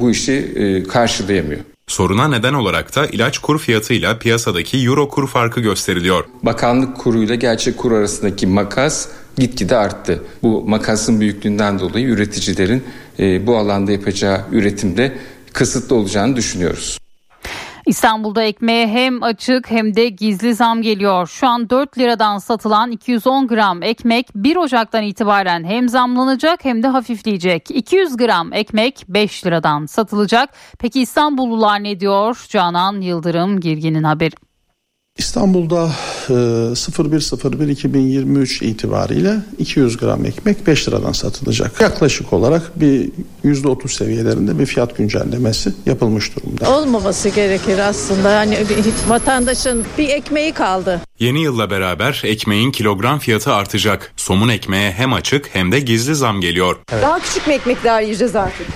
[0.00, 0.54] bu işi
[0.88, 1.60] karşılayamıyor.
[1.86, 6.24] Soruna neden olarak da ilaç kur fiyatıyla piyasadaki euro kur farkı gösteriliyor.
[6.42, 9.08] Bakanlık kuruyla gerçek kur arasındaki makas
[9.38, 10.22] gitgide arttı.
[10.42, 12.84] Bu makasın büyüklüğünden dolayı üreticilerin
[13.18, 15.12] e, bu alanda yapacağı üretimde
[15.52, 16.98] kısıtlı olacağını düşünüyoruz.
[17.88, 21.26] İstanbul'da ekmeğe hem açık hem de gizli zam geliyor.
[21.26, 26.86] Şu an 4 liradan satılan 210 gram ekmek 1 Ocak'tan itibaren hem zamlanacak hem de
[26.88, 27.70] hafifleyecek.
[27.70, 30.50] 200 gram ekmek 5 liradan satılacak.
[30.78, 32.46] Peki İstanbullular ne diyor?
[32.48, 34.47] Canan Yıldırım Girgin'in haberi.
[35.18, 35.90] İstanbul'da
[36.28, 41.80] e, 01.01.2023 itibariyle 200 gram ekmek 5 liradan satılacak.
[41.80, 43.10] Yaklaşık olarak bir
[43.44, 46.76] %30 seviyelerinde bir fiyat güncellemesi yapılmış durumda.
[46.76, 48.30] Olmaması gerekir aslında.
[48.30, 51.00] Yani bir, vatandaşın bir ekmeği kaldı.
[51.18, 54.12] Yeni yılla beraber ekmeğin kilogram fiyatı artacak.
[54.16, 56.76] Somun ekmeğe hem açık hem de gizli zam geliyor.
[56.92, 57.02] Evet.
[57.02, 58.66] Daha küçük mü ekmekler yiyeceğiz artık?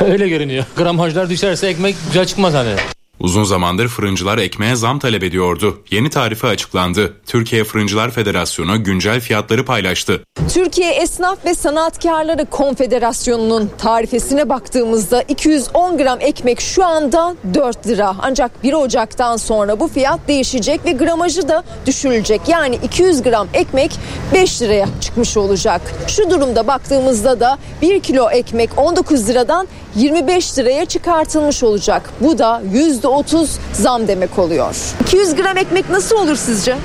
[0.00, 0.64] Öyle görünüyor.
[0.76, 2.74] Gramajlar düşerse ekmek güzel çıkmaz hani.
[3.20, 5.82] Uzun zamandır fırıncılar ekmeğe zam talep ediyordu.
[5.90, 7.16] Yeni tarife açıklandı.
[7.26, 10.24] Türkiye Fırıncılar Federasyonu güncel fiyatları paylaştı.
[10.54, 18.16] Türkiye Esnaf ve Sanatkarları Konfederasyonu'nun tarifesine baktığımızda 210 gram ekmek şu anda 4 lira.
[18.22, 22.40] Ancak 1 Ocak'tan sonra bu fiyat değişecek ve gramajı da düşürülecek.
[22.48, 23.90] Yani 200 gram ekmek
[24.34, 25.80] 5 liraya çıkmış olacak.
[26.08, 32.10] Şu durumda baktığımızda da 1 kilo ekmek 19 liradan 25 liraya çıkartılmış olacak.
[32.20, 34.74] Bu da %30 zam demek oluyor.
[35.02, 36.76] 200 gram ekmek nasıl olur sizce?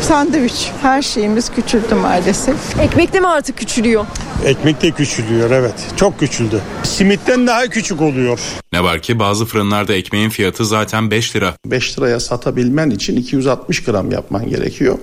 [0.00, 0.70] Sandviç.
[0.82, 2.56] Her şeyimiz küçüldü maalesef.
[2.80, 4.06] Ekmek de mi artık küçülüyor?
[4.44, 5.74] Ekmek de küçülüyor evet.
[5.96, 6.60] Çok küçüldü.
[6.82, 8.40] Simitten daha küçük oluyor.
[8.72, 11.54] Ne var ki bazı fırınlarda ekmeğin fiyatı zaten 5 lira.
[11.66, 14.98] 5 liraya satabilmen için 260 gram yapman gerekiyor.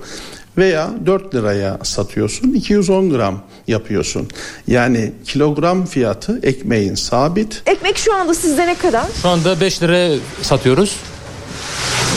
[0.58, 4.28] Veya 4 liraya satıyorsun 210 gram yapıyorsun.
[4.68, 7.62] Yani kilogram fiyatı ekmeğin sabit.
[7.66, 9.06] Ekmek şu anda sizde ne kadar?
[9.22, 10.96] Şu anda 5 liraya satıyoruz.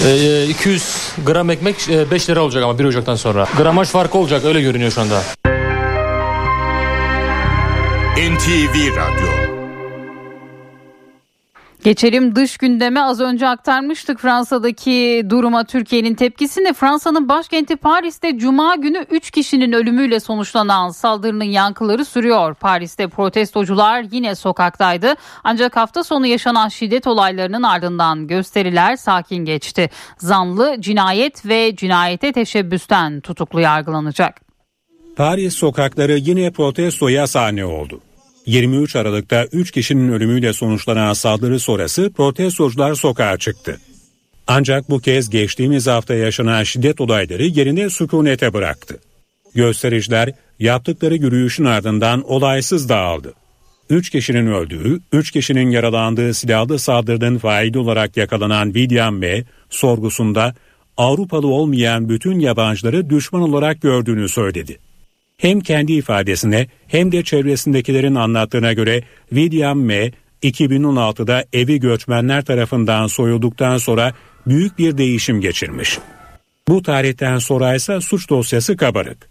[0.06, 0.84] Ee, 200
[1.25, 1.75] gram ekmek
[2.12, 3.47] 5 lira olacak ama 1 Ocak'tan sonra.
[3.58, 5.21] Gramaj farkı olacak öyle görünüyor şu anda.
[8.17, 9.38] NTV Radyo
[11.84, 16.74] Geçelim dış gündeme az önce aktarmıştık Fransa'daki duruma Türkiye'nin tepkisini.
[16.74, 22.54] Fransa'nın başkenti Paris'te Cuma günü 3 kişinin ölümüyle sonuçlanan saldırının yankıları sürüyor.
[22.54, 25.13] Paris'te protestocular yine sokaktaydı
[25.44, 29.89] ancak hafta sonu yaşanan şiddet olaylarının ardından gösteriler sakin geçti.
[30.18, 34.42] Zanlı cinayet ve cinayete teşebbüsten tutuklu yargılanacak.
[35.15, 38.02] Paris sokakları yine protestoya sahne oldu.
[38.50, 43.80] 23 Aralık'ta 3 kişinin ölümüyle sonuçlanan saldırı sonrası protestocular sokağa çıktı.
[44.48, 49.00] Ancak bu kez geçtiğimiz hafta yaşanan şiddet olayları yerine sükunete bıraktı.
[49.56, 53.34] Göstericiler yaptıkları yürüyüşün ardından olaysız dağıldı.
[53.90, 59.44] 3 kişinin öldüğü, 3 kişinin yaralandığı silahlı saldırının faili olarak yakalanan William M.
[59.70, 60.56] sorgusunda
[60.98, 64.80] Avrupalı olmayan bütün yabancıları düşman olarak gördüğünü söyledi.
[65.39, 70.12] Hem kendi ifadesine hem de çevresindekilerin anlattığına göre William M.
[70.43, 74.13] 2016'da evi göçmenler tarafından soyulduktan sonra
[74.47, 75.99] büyük bir değişim geçirmiş.
[76.67, 79.30] Bu tarihten sonra ise suç dosyası kabarık.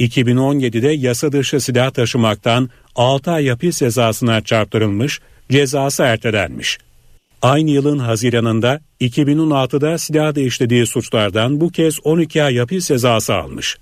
[0.00, 6.78] 2017'de yasa dışı silah taşımaktan 6 ay hapis cezasına çarptırılmış, cezası ertelenmiş.
[7.42, 13.76] Aynı yılın Haziran'ında 2016'da silahla işlediği suçlardan bu kez 12 ay hapis cezası almış.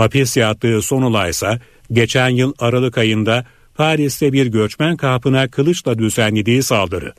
[0.00, 1.58] Hapis yattığı son olaysa
[1.92, 7.12] geçen yıl Aralık ayında Paris'te bir göçmen kampına kılıçla düzenlediği saldırı.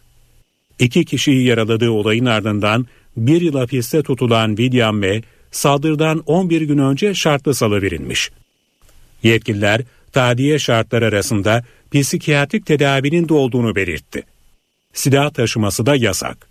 [0.80, 5.22] İki kişiyi yaraladığı olayın ardından bir yıl hapiste tutulan William M.
[5.52, 8.32] saldırıdan 11 gün önce şartlı salı verilmiş.
[9.24, 14.24] Yetkililer tadiye şartlar arasında psikiyatrik tedavinin de olduğunu belirtti.
[14.94, 16.48] Silah taşıması da yasak.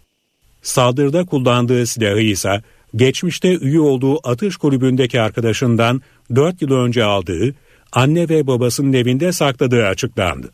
[0.62, 2.62] Saldırıda kullandığı silahı ise
[2.96, 6.03] geçmişte üye olduğu atış kulübündeki arkadaşından
[6.35, 7.55] 4 yıl önce aldığı,
[7.92, 10.50] anne ve babasının evinde sakladığı açıklandı.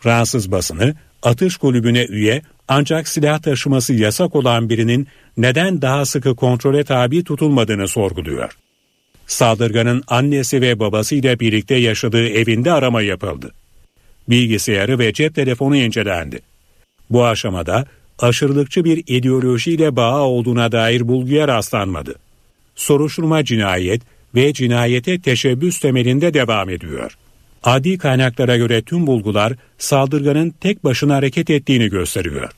[0.00, 6.84] Fransız basını atış kulübüne üye ancak silah taşıması yasak olan birinin neden daha sıkı kontrole
[6.84, 8.58] tabi tutulmadığını sorguluyor.
[9.26, 13.52] Saldırganın annesi ve babasıyla birlikte yaşadığı evinde arama yapıldı.
[14.28, 16.40] Bilgisayarı ve cep telefonu incelendi.
[17.10, 17.84] Bu aşamada
[18.22, 22.14] aşırılıkçı bir ideolojiyle bağı olduğuna dair bulguya rastlanmadı.
[22.74, 24.02] Soruşturma cinayet
[24.34, 27.16] ve cinayete teşebbüs temelinde devam ediyor.
[27.64, 32.50] Adi kaynaklara göre tüm bulgular saldırganın tek başına hareket ettiğini gösteriyor.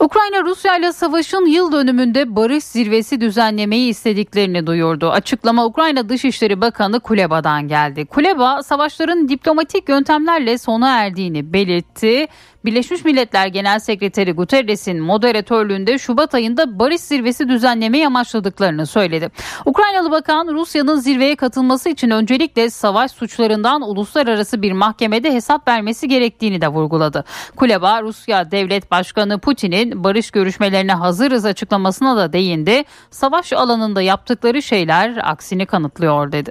[0.00, 5.10] Ukrayna Rusya ile savaşın yıl dönümünde barış zirvesi düzenlemeyi istediklerini duyurdu.
[5.10, 8.06] Açıklama Ukrayna Dışişleri Bakanı Kuleba'dan geldi.
[8.06, 12.26] Kuleba savaşların diplomatik yöntemlerle sona erdiğini belirtti.
[12.64, 19.30] Birleşmiş Milletler Genel Sekreteri Guterres'in moderatörlüğünde Şubat ayında barış zirvesi düzenlemeyi amaçladıklarını söyledi.
[19.64, 26.60] Ukraynalı bakan Rusya'nın zirveye katılması için öncelikle savaş suçlarından uluslararası bir mahkemede hesap vermesi gerektiğini
[26.60, 27.24] de vurguladı.
[27.56, 32.84] Kuleba Rusya Devlet Başkanı Putin'in barış görüşmelerine hazırız açıklamasına da değindi.
[33.10, 36.50] Savaş alanında yaptıkları şeyler aksini kanıtlıyor dedi.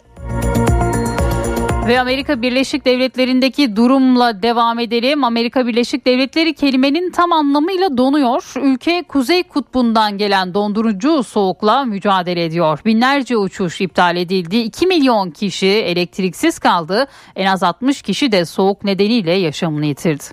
[1.88, 5.24] Ve Amerika Birleşik Devletleri'ndeki durumla devam edelim.
[5.24, 8.54] Amerika Birleşik Devletleri kelimenin tam anlamıyla donuyor.
[8.62, 12.80] Ülke Kuzey Kutbu'ndan gelen dondurucu soğukla mücadele ediyor.
[12.86, 14.58] Binlerce uçuş iptal edildi.
[14.58, 17.08] 2 milyon kişi elektriksiz kaldı.
[17.36, 20.24] En az 60 kişi de soğuk nedeniyle yaşamını yitirdi.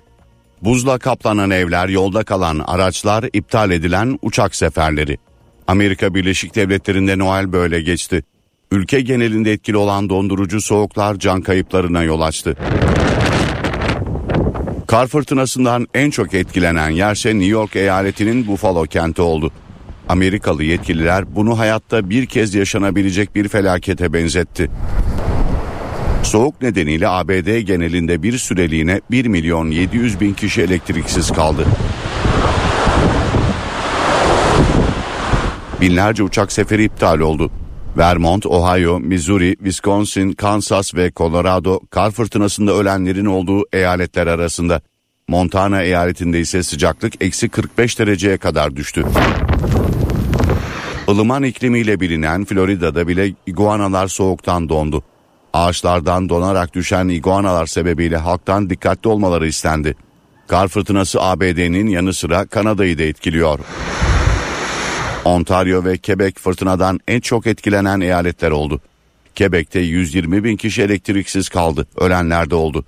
[0.61, 5.17] Buzla kaplanan evler, yolda kalan araçlar, iptal edilen uçak seferleri.
[5.67, 8.23] Amerika Birleşik Devletleri'nde Noel böyle geçti.
[8.71, 12.57] Ülke genelinde etkili olan dondurucu soğuklar can kayıplarına yol açtı.
[14.87, 19.51] Kar fırtınasından en çok etkilenen yerse New York eyaletinin Buffalo kenti oldu.
[20.09, 24.71] Amerikalı yetkililer bunu hayatta bir kez yaşanabilecek bir felakete benzetti.
[26.23, 31.65] Soğuk nedeniyle ABD genelinde bir süreliğine 1 milyon 700 bin kişi elektriksiz kaldı.
[35.81, 37.51] Binlerce uçak seferi iptal oldu.
[37.99, 44.81] Vermont, Ohio, Missouri, Wisconsin, Kansas ve Colorado kar fırtınasında ölenlerin olduğu eyaletler arasında.
[45.27, 49.05] Montana eyaletinde ise sıcaklık eksi 45 dereceye kadar düştü.
[51.07, 55.03] Ilıman iklimiyle bilinen Florida'da bile iguanalar soğuktan dondu.
[55.53, 59.95] Ağaçlardan donarak düşen iguanalar sebebiyle halktan dikkatli olmaları istendi.
[60.47, 63.59] Kar fırtınası ABD'nin yanı sıra Kanada'yı da etkiliyor.
[65.29, 68.81] Ontario ve Quebec fırtınadan en çok etkilenen eyaletler oldu.
[69.37, 71.87] Quebec'te 120 bin kişi elektriksiz kaldı.
[71.97, 72.85] Ölenler de oldu.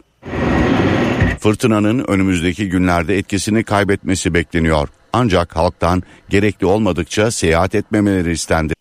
[1.40, 4.88] Fırtınanın önümüzdeki günlerde etkisini kaybetmesi bekleniyor.
[5.14, 8.74] Ancak halktan gerekli olmadıkça seyahat etmemeleri istendi.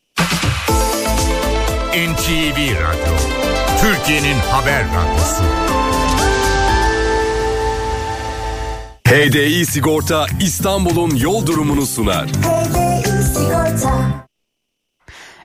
[1.93, 3.15] NTV Radyo,
[3.81, 5.45] Türkiye'nin haber radyosu.
[9.09, 12.27] HDI Sigorta İstanbul'un yol durumunu sunar.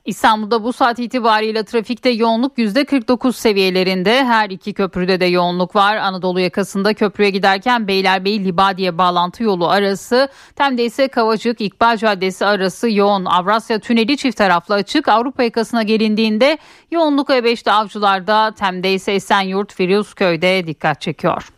[0.06, 4.24] İstanbul'da bu saat itibariyle trafikte yoğunluk %49 seviyelerinde.
[4.24, 5.96] Her iki köprüde de yoğunluk var.
[5.96, 10.28] Anadolu yakasında köprüye giderken Beylerbeyi Libadiye bağlantı yolu arası.
[10.56, 13.24] Tem'de ise Kavacık İkbal Caddesi arası yoğun.
[13.24, 15.08] Avrasya Tüneli çift taraflı açık.
[15.08, 16.58] Avrupa yakasına gelindiğinde
[16.90, 18.54] yoğunluk E5'te Avcılar'da.
[18.58, 21.48] Tem'de ise Esenyurt Firuzköy'de dikkat çekiyor.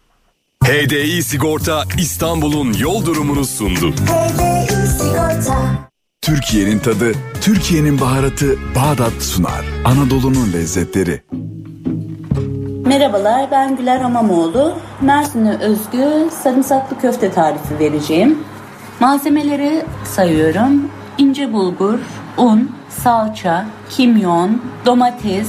[0.64, 3.94] HDI Sigorta İstanbul'un yol durumunu sundu.
[6.28, 9.64] Türkiye'nin tadı, Türkiye'nin baharatı Bağdat sunar.
[9.84, 11.22] Anadolu'nun lezzetleri.
[12.86, 14.74] Merhabalar ben Güler Hamamoğlu.
[15.00, 18.38] Mersin'e özgü sarımsaklı köfte tarifi vereceğim.
[19.00, 20.90] Malzemeleri sayıyorum.
[21.18, 21.98] İnce bulgur,
[22.36, 25.48] un, salça, kimyon, domates,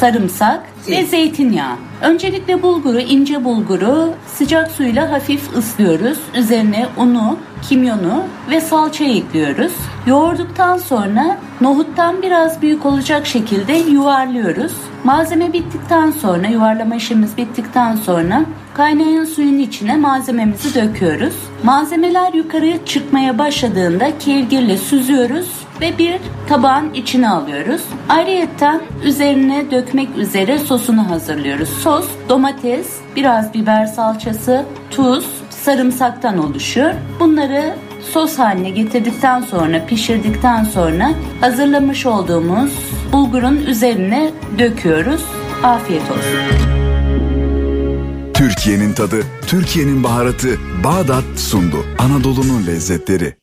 [0.00, 1.76] sarımsak ve zeytinyağı.
[2.02, 6.18] Öncelikle bulguru, ince bulguru sıcak suyla hafif ıslıyoruz.
[6.34, 9.72] Üzerine unu, kimyonu ve salçayı ekliyoruz.
[10.06, 14.72] Yoğurduktan sonra nohuttan biraz büyük olacak şekilde yuvarlıyoruz.
[15.04, 21.34] Malzeme bittikten sonra, yuvarlama işimiz bittikten sonra kaynayan suyun içine malzememizi döküyoruz.
[21.64, 25.48] Malzemeler yukarıya çıkmaya başladığında kevgirle süzüyoruz
[25.80, 27.82] ve bir tabağın içine alıyoruz.
[28.08, 31.68] Ayrıyeten üzerine dökmek üzere sosunu hazırlıyoruz.
[31.68, 36.94] Sos domates, biraz biber salçası, tuz, sarımsaktan oluşuyor.
[37.20, 37.74] Bunları
[38.12, 41.10] sos haline getirdikten sonra, pişirdikten sonra
[41.40, 42.72] hazırlamış olduğumuz
[43.12, 45.24] bulgurun üzerine döküyoruz.
[45.62, 46.60] Afiyet olsun.
[48.34, 50.48] Türkiye'nin tadı, Türkiye'nin baharatı
[50.84, 51.76] Bağdat sundu.
[51.98, 53.39] Anadolu'nun lezzetleri.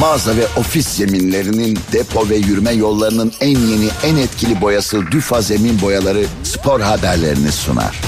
[0.00, 5.82] Mağaza ve ofis zeminlerinin depo ve yürüme yollarının en yeni en etkili boyası Düfa Zemin
[5.82, 8.00] Boyaları spor haberlerini sunar.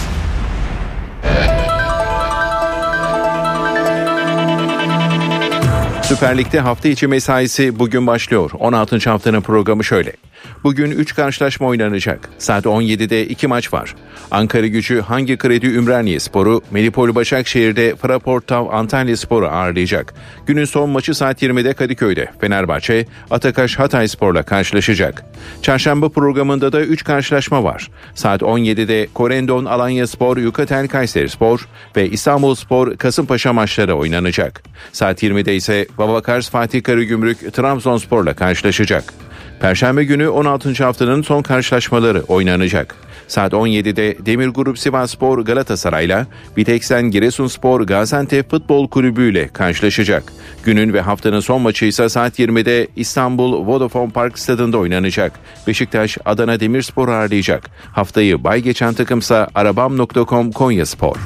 [6.03, 8.51] Süper Lig'de hafta içi mesaisi bugün başlıyor.
[8.59, 9.11] 16.
[9.11, 10.13] haftanın programı şöyle.
[10.65, 12.29] Bugün 3 karşılaşma oynanacak.
[12.39, 13.95] Saat 17'de 2 maç var.
[14.31, 20.15] Ankara gücü Hangi Kredi Ümraniye Sporu, Melipol Başakşehir'de Fraportav Antalya Sporu ağırlayacak.
[20.47, 22.29] Günün son maçı saat 20'de Kadıköy'de.
[22.41, 25.25] Fenerbahçe, Atakaş Hatay Spor'la karşılaşacak.
[25.63, 27.91] Çarşamba programında da 3 karşılaşma var.
[28.15, 34.63] Saat 17'de Korendon Alanya Spor, Yukatel Kayseri Spor ve İstanbul Spor Kasımpaşa maçları oynanacak.
[34.93, 39.15] Saat 20'de ise Babakars Fatih Karagümrük Trabzonspor'la karşılaşacak.
[39.61, 40.85] Perşembe günü 16.
[40.85, 42.95] haftanın son karşılaşmaları oynanacak.
[43.29, 50.33] Saat 17'de Demir Grup Sivasspor Galatasaray'la, Biteksen Giresunspor Gaziantep Futbol Kulübü ile karşılaşacak.
[50.65, 55.33] Günün ve haftanın son maçı ise saat 20'de İstanbul Vodafone Park stadında oynanacak.
[55.67, 57.71] Beşiktaş Adana Demirspor ağırlayacak.
[57.93, 61.17] Haftayı bay geçen takımsa arabam.com Konya Spor.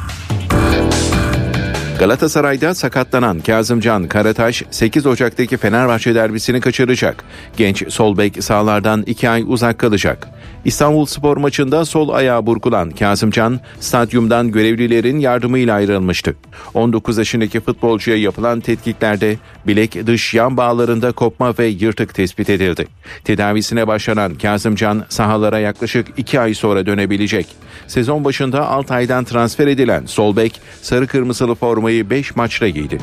[2.04, 7.24] Galatasaray'da sakatlanan Kazımcan Karataş 8 Ocak'taki Fenerbahçe derbisini kaçıracak.
[7.56, 10.28] Genç sol bek sahalardan 2 ay uzak kalacak.
[10.64, 16.36] İstanbul Spor maçında sol ayağı burkulan Kazımcan stadyumdan görevlilerin yardımıyla ayrılmıştı.
[16.74, 19.36] 19 yaşındaki futbolcuya yapılan tetkiklerde
[19.66, 22.86] bilek dış yan bağlarında kopma ve yırtık tespit edildi.
[23.24, 27.46] Tedavisine başlanan Kazımcan sahalara yaklaşık 2 ay sonra dönebilecek.
[27.86, 32.98] Sezon başında Altay'dan transfer edilen sol bek sarı kırmızılı formayı 5 maçta giydi.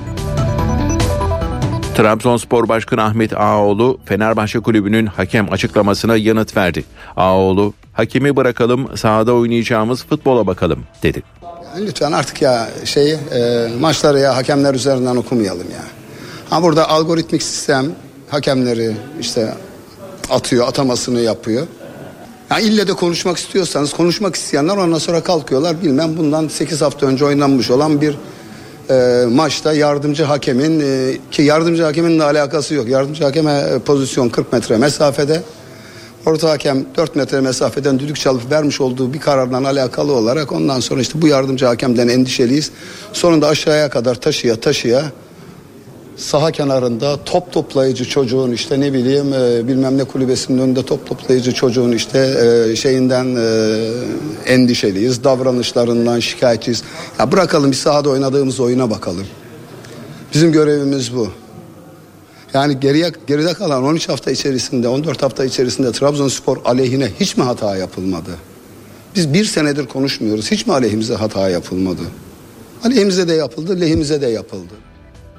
[1.96, 6.84] Trabzonspor Başkanı Ahmet Ağaoğlu Fenerbahçe Kulübü'nün hakem açıklamasına yanıt verdi.
[7.18, 11.24] Ağaoğlu, hakemi bırakalım sahada oynayacağımız futbola bakalım dedi.
[11.80, 15.84] Lütfen artık ya şeyi e, maçları ya hakemler üzerinden okumayalım ya.
[16.50, 17.86] Ha burada algoritmik sistem
[18.30, 19.54] hakemleri işte
[20.30, 21.68] atıyor atamasını yapıyor.
[22.52, 27.26] Ya ille de konuşmak istiyorsanız konuşmak isteyenler ondan sonra kalkıyorlar bilmem bundan 8 hafta önce
[27.26, 28.16] oynanmış olan bir
[28.92, 32.90] e, maçta yardımcı hakemin e, ki yardımcı hakemin de alakası yok.
[32.90, 35.42] Yardımcı hakeme pozisyon 40 metre mesafede.
[36.26, 41.02] Orta hakem 4 metre mesafeden düdük çalıp vermiş olduğu bir karardan alakalı olarak ondan sonra
[41.02, 42.72] işte bu yardımcı hakemden endişeliyiz.
[43.14, 45.04] Sonunda aşağıya kadar taşıya taşıya
[46.18, 51.52] saha kenarında top toplayıcı çocuğun işte ne bileyim e, bilmem ne kulübesinin önünde top toplayıcı
[51.52, 55.24] çocuğun işte e, şeyinden e, endişeliyiz.
[55.24, 56.84] Davranışlarından şikayetçiyiz.
[57.20, 59.26] Ya bırakalım bir sahada oynadığımız oyuna bakalım.
[60.34, 61.30] Bizim görevimiz bu.
[62.54, 67.78] Yani geriye geride kalan 13 hafta içerisinde 14 hafta içerisinde Trabzonspor aleyhine hiç mi hata
[67.78, 68.32] yapılmadı?
[69.16, 70.52] Biz bir senedir konuşmuyoruz.
[70.52, 72.02] Hiç mi aleyhimize hata yapılmadı?
[72.84, 74.74] Aleyhimize de yapıldı, lehimize de yapıldı.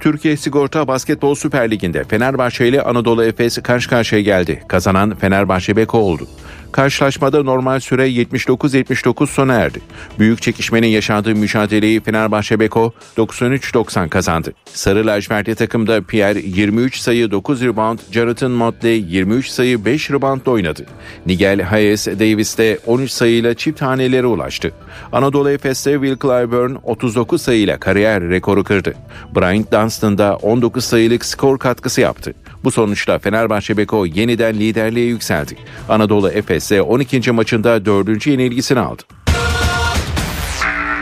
[0.03, 4.63] Türkiye Sigorta Basketbol Süper Ligi'nde Fenerbahçe ile Anadolu Efes karşı karşıya geldi.
[4.69, 6.27] Kazanan Fenerbahçe Beko oldu.
[6.73, 9.81] Karşılaşmada normal süre 79-79 sona erdi.
[10.19, 14.53] Büyük çekişmenin yaşandığı mücadeleyi Fenerbahçe Beko 93-90 kazandı.
[14.65, 20.87] Sarı lacivertli takımda Pierre 23 sayı 9 rebound, Jonathan Motley 23 sayı 5 reboundla oynadı.
[21.27, 24.73] Nigel Hayes Davis de 13 sayıyla çift hanelere ulaştı.
[25.13, 28.95] Anadolu Efes'te Will Clyburn 39 sayıyla kariyer rekoru kırdı.
[29.37, 32.35] Bryant Dunstan da 19 sayılık skor katkısı yaptı.
[32.65, 35.57] Bu sonuçla Fenerbahçe Beko yeniden liderliğe yükseldi.
[35.89, 37.33] Anadolu Efes ise 12.
[37.33, 38.27] maçında 4.
[38.27, 39.03] yenilgisini aldı.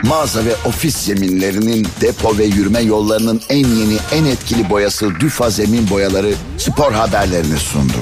[0.03, 5.89] Mağaza ve ofis zeminlerinin depo ve yürüme yollarının en yeni en etkili boyası Düfa Zemin
[5.89, 7.97] Boyaları spor haberlerini sundu.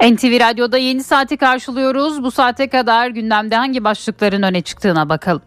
[0.00, 2.22] NTV Radyo'da yeni saati karşılıyoruz.
[2.22, 5.42] Bu saate kadar gündemde hangi başlıkların öne çıktığına bakalım.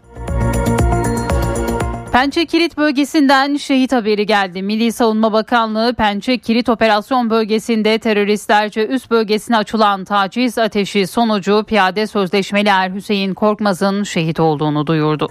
[2.18, 4.62] Pençe Kilit bölgesinden şehit haberi geldi.
[4.62, 12.08] Milli Savunma Bakanlığı Pençe Kilit operasyon bölgesinde teröristlerce üst bölgesine açılan taciz ateşi sonucu piyade
[12.08, 15.28] sözleşmeli Er Hüseyin Korkmaz'ın şehit olduğunu duyurdu.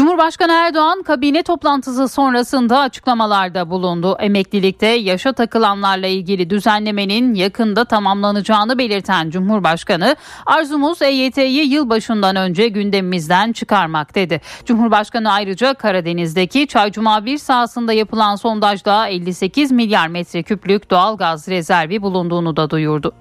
[0.00, 4.16] Cumhurbaşkanı Erdoğan kabine toplantısı sonrasında açıklamalarda bulundu.
[4.20, 14.14] Emeklilikte yaşa takılanlarla ilgili düzenlemenin yakında tamamlanacağını belirten Cumhurbaşkanı arzumuz EYT'yi yılbaşından önce gündemimizden çıkarmak
[14.14, 14.40] dedi.
[14.64, 22.56] Cumhurbaşkanı ayrıca Karadeniz'deki Çaycuma 1 sahasında yapılan sondajda 58 milyar metreküplük doğal gaz rezervi bulunduğunu
[22.56, 23.12] da duyurdu.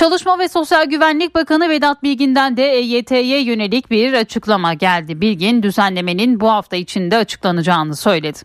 [0.00, 5.20] Çalışma ve Sosyal Güvenlik Bakanı Vedat Bilgin'den de EYT'ye yönelik bir açıklama geldi.
[5.20, 8.38] Bilgin düzenlemenin bu hafta içinde açıklanacağını söyledi.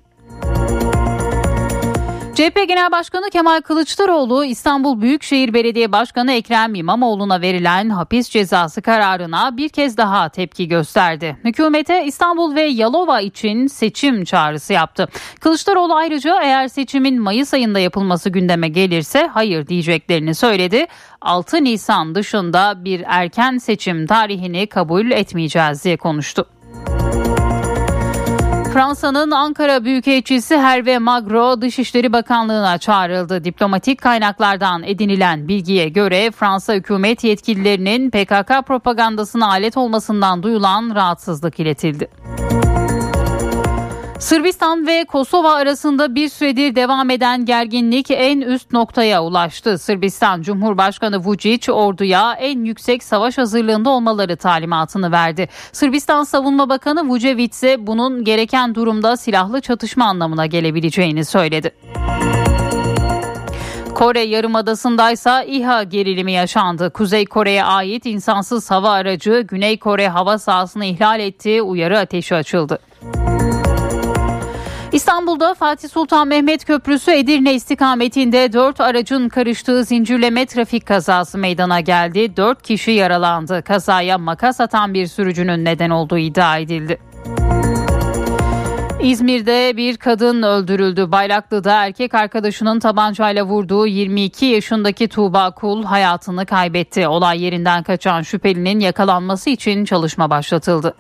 [2.36, 9.58] CHP Genel Başkanı Kemal Kılıçdaroğlu İstanbul Büyükşehir Belediye Başkanı Ekrem İmamoğlu'na verilen hapis cezası kararına
[9.58, 11.38] bir kez daha tepki gösterdi.
[11.44, 15.08] Hükümete İstanbul ve Yalova için seçim çağrısı yaptı.
[15.40, 20.86] Kılıçdaroğlu ayrıca eğer seçimin Mayıs ayında yapılması gündeme gelirse hayır diyeceklerini söyledi.
[21.22, 26.46] 6 Nisan dışında bir erken seçim tarihini kabul etmeyeceğiz diye konuştu.
[28.76, 33.44] Fransa'nın Ankara Büyükelçisi Hervé Magro Dışişleri Bakanlığı'na çağrıldı.
[33.44, 42.08] Diplomatik kaynaklardan edinilen bilgiye göre Fransa hükümet yetkililerinin PKK propagandasına alet olmasından duyulan rahatsızlık iletildi.
[44.20, 49.78] Sırbistan ve Kosova arasında bir süredir devam eden gerginlik en üst noktaya ulaştı.
[49.78, 55.50] Sırbistan Cumhurbaşkanı Vučić orduya en yüksek savaş hazırlığında olmaları talimatını verdi.
[55.72, 61.72] Sırbistan Savunma Bakanı Vucevic ise bunun gereken durumda silahlı çatışma anlamına gelebileceğini söyledi.
[63.96, 66.90] Kore Yarımadası'ndaysa İHA gerilimi yaşandı.
[66.90, 72.80] Kuzey Kore'ye ait insansız hava aracı Güney Kore hava sahasını ihlal etti, uyarı ateşi açıldı.
[74.92, 82.38] İstanbul'da Fatih Sultan Mehmet Köprüsü Edirne istikametinde 4 aracın karıştığı zincirleme trafik kazası meydana geldi.
[82.38, 83.62] 4 kişi yaralandı.
[83.62, 87.00] Kazaya makas atan bir sürücünün neden olduğu iddia edildi.
[89.02, 91.12] İzmir'de bir kadın öldürüldü.
[91.12, 97.08] Bayraklı'da erkek arkadaşının tabancayla vurduğu 22 yaşındaki Tuğba Kul hayatını kaybetti.
[97.08, 100.96] Olay yerinden kaçan şüphelinin yakalanması için çalışma başlatıldı.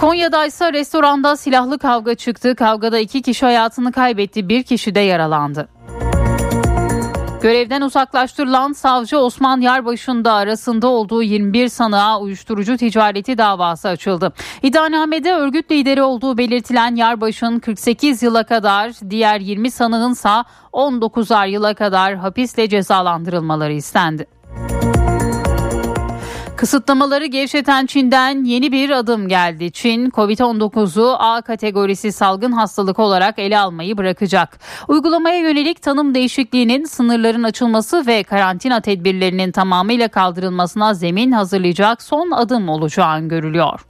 [0.00, 2.54] Konya'da ise restoranda silahlı kavga çıktı.
[2.54, 5.68] Kavgada iki kişi hayatını kaybetti, bir kişi de yaralandı.
[7.42, 14.32] Görevden uzaklaştırılan savcı Osman Yarbaşı'nın da arasında olduğu 21 sanığa uyuşturucu ticareti davası açıldı.
[14.62, 22.14] İddianamede örgüt lideri olduğu belirtilen Yarbaşı'nın 48 yıla kadar diğer 20 sanığınsa 19'ar yıla kadar
[22.14, 24.26] hapisle cezalandırılmaları istendi.
[26.56, 29.72] Kısıtlamaları gevşeten Çin'den yeni bir adım geldi.
[29.72, 34.58] Çin, Covid-19'u A kategorisi salgın hastalık olarak ele almayı bırakacak.
[34.88, 42.68] Uygulamaya yönelik tanım değişikliğinin sınırların açılması ve karantina tedbirlerinin tamamıyla kaldırılmasına zemin hazırlayacak son adım
[42.68, 43.80] olacağı görülüyor.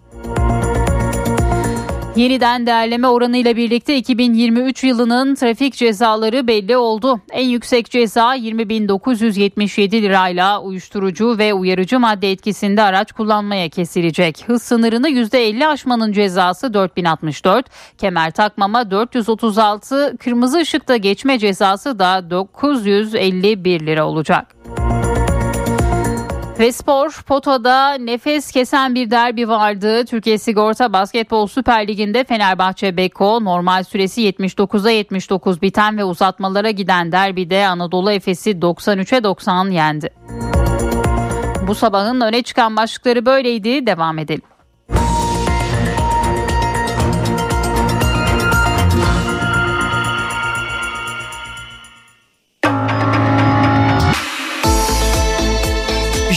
[2.17, 7.21] Yeniden değerleme oranıyla birlikte 2023 yılının trafik cezaları belli oldu.
[7.33, 14.45] En yüksek ceza 20.977 lirayla uyuşturucu ve uyarıcı madde etkisinde araç kullanmaya kesilecek.
[14.47, 17.67] Hız sınırını %50 aşmanın cezası 4064,
[17.99, 24.47] kemer takmama 436, kırmızı ışıkta geçme cezası da 951 lira olacak.
[26.59, 30.05] Ve spor potada nefes kesen bir derbi vardı.
[30.05, 37.13] Türkiye Sigorta Basketbol Süper Ligi'nde Fenerbahçe Beko normal süresi 79'a 79 biten ve uzatmalara giden
[37.13, 40.11] derbide Anadolu Efes'i 93'e 90 yendi.
[41.67, 43.87] Bu sabahın öne çıkan başlıkları böyleydi.
[43.87, 44.54] Devam edelim.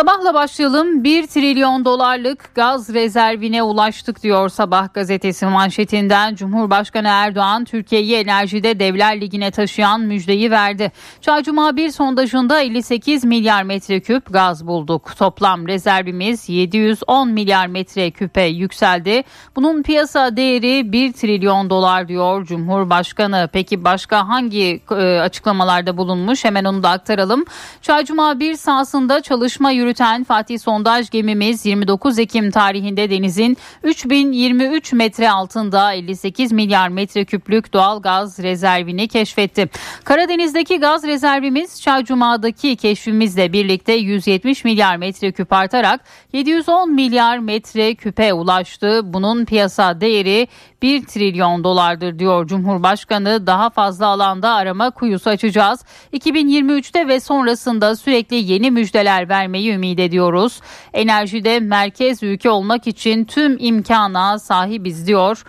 [0.00, 1.04] Sabahla başlayalım.
[1.04, 6.34] 1 trilyon dolarlık gaz rezervine ulaştık diyor Sabah gazetesi manşetinden.
[6.34, 10.92] Cumhurbaşkanı Erdoğan Türkiye'yi enerjide Devler Ligi'ne taşıyan müjdeyi verdi.
[11.20, 15.16] Çaycuma bir sondajında 58 milyar metreküp gaz bulduk.
[15.18, 19.22] Toplam rezervimiz 710 milyar metreküpe yükseldi.
[19.56, 23.48] Bunun piyasa değeri 1 trilyon dolar diyor Cumhurbaşkanı.
[23.52, 26.44] Peki başka hangi e, açıklamalarda bulunmuş?
[26.44, 27.44] Hemen onu da aktaralım.
[27.82, 35.92] Çaycuma bir sahasında çalışma yürüten Fatih Sondaj gemimiz 29 Ekim tarihinde denizin 3023 metre altında
[35.92, 39.68] 58 milyar metreküplük doğal gaz rezervini keşfetti.
[40.04, 46.00] Karadeniz'deki gaz rezervimiz Çaycuma'daki keşfimizle birlikte 170 milyar metreküp artarak
[46.32, 49.00] 710 milyar metreküpe ulaştı.
[49.04, 50.48] Bunun piyasa değeri
[50.82, 53.46] 1 trilyon dolardır diyor Cumhurbaşkanı.
[53.46, 55.84] Daha fazla alanda arama kuyusu açacağız.
[56.12, 60.60] 2023'te ve sonrasında sürekli yeni müjdeler vermeyi ümit ediyoruz.
[60.92, 65.44] Enerjide merkez ülke olmak için tüm imkana sahibiz diyor.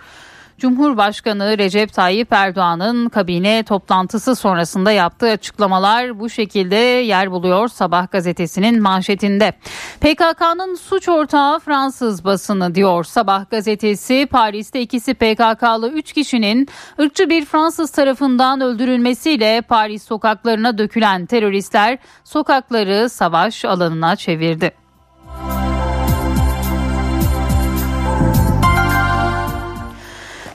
[0.62, 8.82] Cumhurbaşkanı Recep Tayyip Erdoğan'ın kabine toplantısı sonrasında yaptığı açıklamalar bu şekilde yer buluyor Sabah gazetesinin
[8.82, 9.52] manşetinde.
[10.00, 14.26] PKK'nın suç ortağı Fransız basını diyor Sabah gazetesi.
[14.30, 16.68] Paris'te ikisi PKK'lı 3 kişinin
[17.00, 24.72] ırkçı bir Fransız tarafından öldürülmesiyle Paris sokaklarına dökülen teröristler sokakları savaş alanına çevirdi.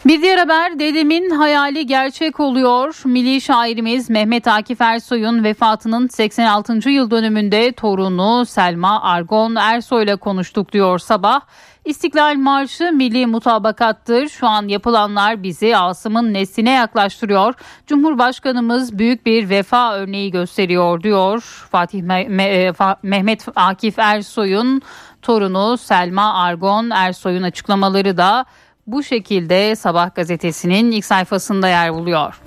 [0.08, 3.01] Bir diğer haber dedemin hayali gerçek oluyor.
[3.05, 6.89] Milli şairimiz Mehmet Akif Ersoy'un vefatının 86.
[6.89, 11.41] yıl dönümünde torunu Selma Argon Ersoy ile konuştuk diyor sabah.
[11.86, 14.30] İstiklal Marşı milli mutabakattır.
[14.30, 17.53] Şu an yapılanlar bizi Asım'ın nesline yaklaştırıyor.
[17.88, 21.68] Cumhurbaşkanımız büyük bir vefa örneği gösteriyor diyor.
[21.72, 24.82] Fatih Me- Me- Mehmet Akif Ersoy'un
[25.22, 28.45] torunu Selma Argon Ersoy'un açıklamaları da
[28.88, 32.42] bu şekilde Sabah gazetesinin ilk sayfasında yer buluyor.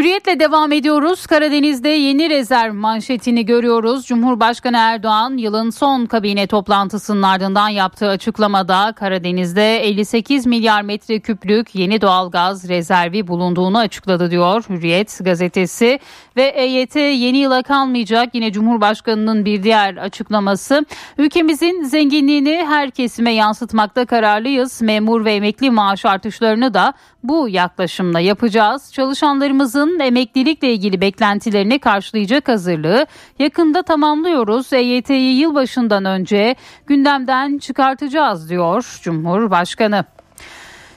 [0.00, 1.26] Hürriyetle devam ediyoruz.
[1.26, 4.06] Karadeniz'de yeni rezerv manşetini görüyoruz.
[4.06, 12.68] Cumhurbaşkanı Erdoğan yılın son kabine toplantısının ardından yaptığı açıklamada Karadeniz'de 58 milyar metreküplük yeni doğalgaz
[12.68, 15.98] rezervi bulunduğunu açıkladı diyor Hürriyet gazetesi.
[16.36, 20.86] Ve EYT yeni yıla kalmayacak yine Cumhurbaşkanı'nın bir diğer açıklaması.
[21.18, 24.82] Ülkemizin zenginliğini her kesime yansıtmakta kararlıyız.
[24.82, 28.92] Memur ve emekli maaş artışlarını da bu yaklaşımla yapacağız.
[28.92, 33.06] Çalışanlarımızın emeklilikle ilgili beklentilerini karşılayacak hazırlığı
[33.38, 34.72] yakında tamamlıyoruz.
[34.72, 36.54] EYT'yi yılbaşından önce
[36.86, 40.04] gündemden çıkartacağız diyor Cumhurbaşkanı.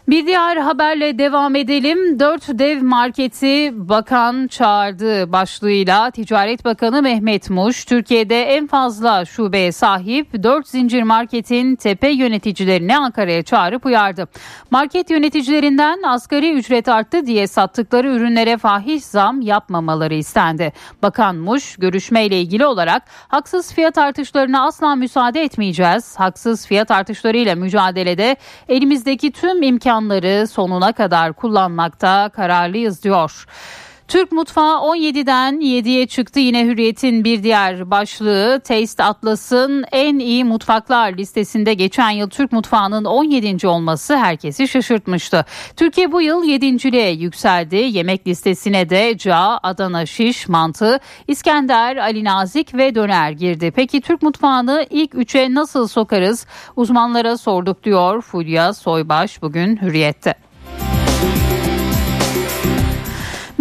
[0.08, 2.20] Bir diğer haberle devam edelim.
[2.20, 10.44] Dört dev marketi bakan çağırdı başlığıyla Ticaret Bakanı Mehmet Muş, Türkiye'de en fazla şubeye sahip
[10.44, 14.28] dört zincir marketin tepe yöneticilerini Ankara'ya çağırıp uyardı.
[14.72, 20.74] Market yöneticilerinden asgari ücret arttı diye sattıkları ürünlere fahiş zam yapmamaları istendi.
[21.04, 26.20] Bakan Muş, görüşmeyle ilgili olarak haksız fiyat artışlarına asla müsaade etmeyeceğiz.
[26.20, 28.36] Haksız fiyat artışlarıyla mücadelede
[28.70, 33.46] elimizdeki tüm imkan imkanları sonuna kadar kullanmakta kararlıyız diyor.
[34.14, 36.40] Türk mutfağı 17'den 7'ye çıktı.
[36.40, 43.06] Yine Hürriyet'in bir diğer başlığı Taste Atlas'ın en iyi mutfaklar listesinde geçen yıl Türk mutfağının
[43.06, 43.68] 17.
[43.68, 45.46] olması herkesi şaşırtmıştı.
[45.76, 47.76] Türkiye bu yıl 7.liğe yükseldi.
[47.76, 53.72] Yemek listesine de ca, Adana şiş, mantı, İskender, Ali Nazik ve döner girdi.
[53.76, 56.46] Peki Türk mutfağını ilk üçe nasıl sokarız?
[56.76, 60.53] Uzmanlara sorduk diyor Fulya Soybaş bugün Hürriyet'te.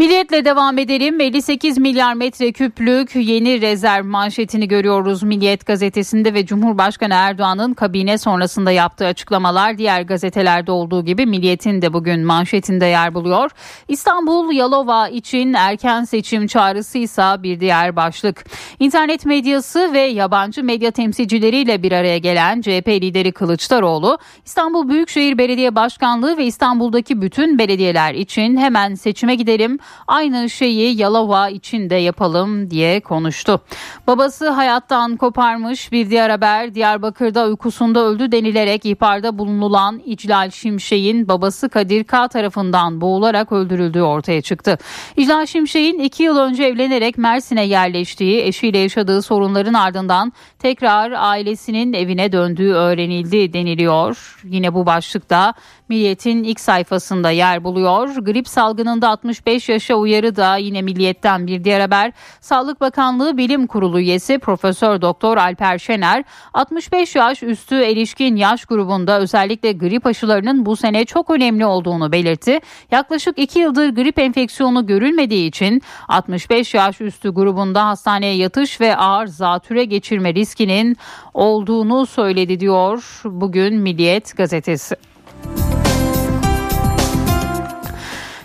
[0.03, 1.21] Milliyetle devam edelim.
[1.21, 9.07] 58 milyar metreküplük yeni rezerv manşetini görüyoruz Milliyet gazetesinde ve Cumhurbaşkanı Erdoğan'ın kabine sonrasında yaptığı
[9.07, 13.51] açıklamalar diğer gazetelerde olduğu gibi Milliyet'in de bugün manşetinde yer buluyor.
[13.89, 18.45] İstanbul Yalova için erken seçim çağrısı ise bir diğer başlık.
[18.81, 25.75] İnternet medyası ve yabancı medya temsilcileriyle bir araya gelen CHP lideri Kılıçdaroğlu, İstanbul Büyükşehir Belediye
[25.75, 32.71] Başkanlığı ve İstanbul'daki bütün belediyeler için hemen seçime gidelim aynı şeyi Yalova için de yapalım
[32.71, 33.61] diye konuştu.
[34.07, 41.69] Babası hayattan koparmış bir diğer haber Diyarbakır'da uykusunda öldü denilerek ihbarda bulunulan İclal Şimşek'in babası
[41.69, 44.79] Kadir K tarafından boğularak öldürüldüğü ortaya çıktı.
[45.17, 52.33] İclal Şimşek'in iki yıl önce evlenerek Mersin'e yerleştiği eşiyle yaşadığı sorunların ardından tekrar ailesinin evine
[52.33, 54.41] döndüğü öğrenildi deniliyor.
[54.45, 55.55] Yine bu başlıkta
[55.89, 58.17] Milliyet'in ilk sayfasında yer buluyor.
[58.17, 62.13] Grip salgınında 65 yaşa uyarı da yine Milliyet'ten bir diğer haber.
[62.41, 66.25] Sağlık Bakanlığı Bilim Kurulu üyesi Profesör Doktor Alper Şener
[66.55, 72.61] 65 yaş üstü erişkin yaş grubunda özellikle grip aşılarının bu sene çok önemli olduğunu belirtti.
[72.91, 79.27] Yaklaşık 2 yıldır grip enfeksiyonu görülmediği için 65 yaş üstü grubunda hastaneye yatış ve ağır
[79.27, 80.97] zatüre geçirme riskinin
[81.35, 85.12] olduğunu söyledi diyor bugün Milliyet gazetesi.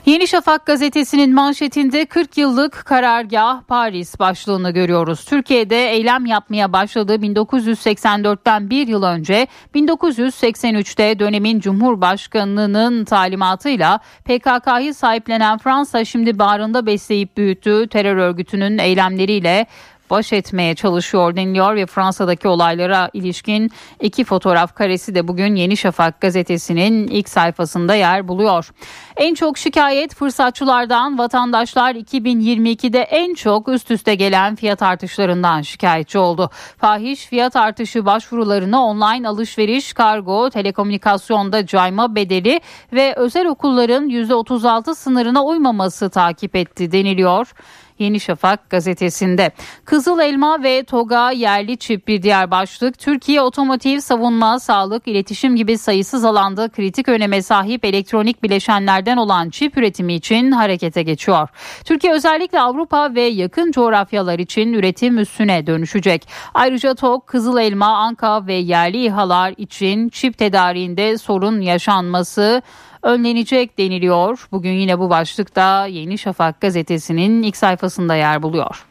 [0.08, 5.26] Yeni Şafak gazetesinin manşetinde 40 yıllık karargah Paris başlığını görüyoruz.
[5.26, 16.06] Türkiye'de eylem yapmaya başladığı 1984'ten bir yıl önce 1983'te dönemin Cumhurbaşkanı'nın talimatıyla PKK'yı sahiplenen Fransa
[16.06, 19.66] şimdi bağrında besleyip büyüttüğü terör örgütünün eylemleriyle
[20.10, 26.22] baş etmeye çalışıyor deniliyor ve Fransa'daki olaylara ilişkin iki fotoğraf karesi de bugün Yeni Şafak
[26.22, 28.70] gazetesinin ilk sayfasında yer buluyor.
[29.18, 36.50] En çok şikayet fırsatçılardan vatandaşlar 2022'de en çok üst üste gelen fiyat artışlarından şikayetçi oldu.
[36.78, 42.62] Fahiş fiyat artışı başvurularını online alışveriş, kargo, telekomünikasyonda cayma bedeli
[42.94, 47.54] ve özel okulların %36 sınırına uymaması takip etti deniliyor.
[48.00, 49.52] Yeni Şafak gazetesinde.
[49.86, 53.00] Kızıl Elma ve Toga yerli çip bir diğer başlık.
[53.00, 59.78] Türkiye otomotiv, savunma, sağlık, iletişim gibi sayısız alanda kritik öneme sahip elektronik bileşenlerden olan çip
[59.78, 61.50] üretimi için harekete geçiyor.
[61.86, 66.28] Türkiye özellikle Avrupa ve yakın coğrafyalar için üretim üstüne dönüşecek.
[66.54, 72.62] Ayrıca TOG, Kızıl Elma, Anka ve yerli İHA'lar için çip tedariğinde sorun yaşanması
[73.04, 74.48] önlenecek deniliyor.
[74.52, 78.86] Bugün yine bu başlıkta Yeni Şafak gazetesinin ilk sayfasında yer buluyor.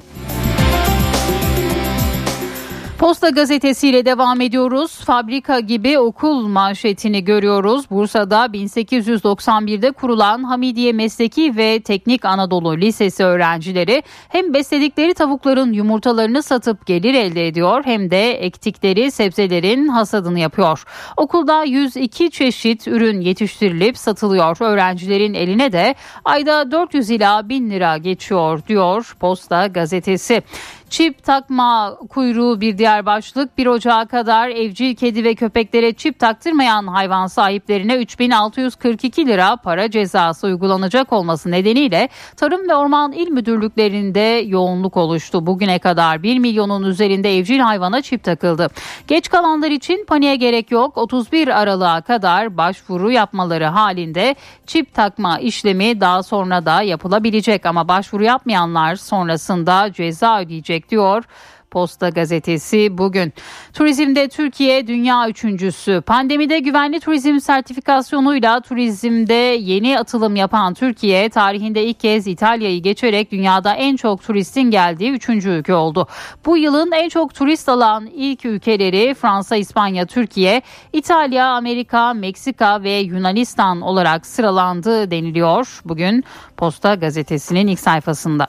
[2.98, 5.00] Posta gazetesiyle devam ediyoruz.
[5.04, 7.90] Fabrika gibi okul manşetini görüyoruz.
[7.90, 16.86] Bursa'da 1891'de kurulan Hamidiye Mesleki ve Teknik Anadolu Lisesi öğrencileri hem besledikleri tavukların yumurtalarını satıp
[16.86, 20.84] gelir elde ediyor hem de ektikleri sebzelerin hasadını yapıyor.
[21.16, 24.56] Okulda 102 çeşit ürün yetiştirilip satılıyor.
[24.60, 25.94] Öğrencilerin eline de
[26.24, 30.42] ayda 400 ila 1000 lira geçiyor diyor Posta gazetesi.
[30.90, 33.58] Çip takma kuyruğu bir diğer başlık.
[33.58, 40.46] 1 Ocağı kadar evcil kedi ve köpeklere çip taktırmayan hayvan sahiplerine 3642 lira para cezası
[40.46, 45.46] uygulanacak olması nedeniyle Tarım ve Orman İl Müdürlüklerinde yoğunluk oluştu.
[45.46, 48.68] Bugüne kadar 1 milyonun üzerinde evcil hayvana çip takıldı.
[49.08, 50.98] Geç kalanlar için paniğe gerek yok.
[50.98, 54.34] 31 Aralık'a kadar başvuru yapmaları halinde
[54.66, 61.24] çip takma işlemi daha sonra da yapılabilecek ama başvuru yapmayanlar sonrasında ceza ödeyecek diyor
[61.70, 63.32] Posta Gazetesi bugün.
[63.72, 66.00] Turizmde Türkiye dünya üçüncüsü.
[66.06, 73.74] Pandemide güvenli turizm sertifikasyonuyla turizmde yeni atılım yapan Türkiye tarihinde ilk kez İtalya'yı geçerek dünyada
[73.74, 76.06] en çok turistin geldiği üçüncü ülke oldu.
[76.46, 80.62] Bu yılın en çok turist alan ilk ülkeleri Fransa, İspanya, Türkiye,
[80.92, 86.24] İtalya, Amerika, Meksika ve Yunanistan olarak sıralandı deniliyor bugün
[86.56, 88.46] Posta Gazetesi'nin ilk sayfasında.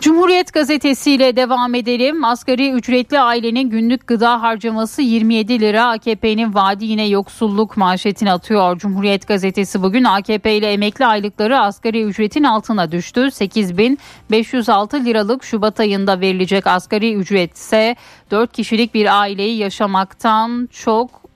[0.00, 2.24] Cumhuriyet gazetesiyle devam edelim.
[2.24, 5.88] Asgari ücretli ailenin günlük gıda harcaması 27 lira.
[5.88, 8.78] AKP'nin vaadi yine yoksulluk manşetini atıyor.
[8.78, 13.30] Cumhuriyet gazetesi bugün AKP ile emekli aylıkları asgari ücretin altına düştü.
[13.30, 17.96] 8506 liralık Şubat ayında verilecek asgari ücret ise
[18.30, 21.27] 4 kişilik bir aileyi yaşamaktan çok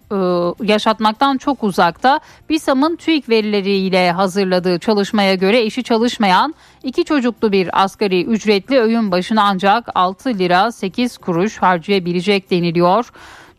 [0.62, 2.20] yaşatmaktan çok uzakta.
[2.50, 9.42] BİSAM'ın TÜİK verileriyle hazırladığı çalışmaya göre eşi çalışmayan iki çocuklu bir asgari ücretli öğün başına
[9.42, 13.12] ancak 6 lira 8 kuruş harcayabilecek deniliyor.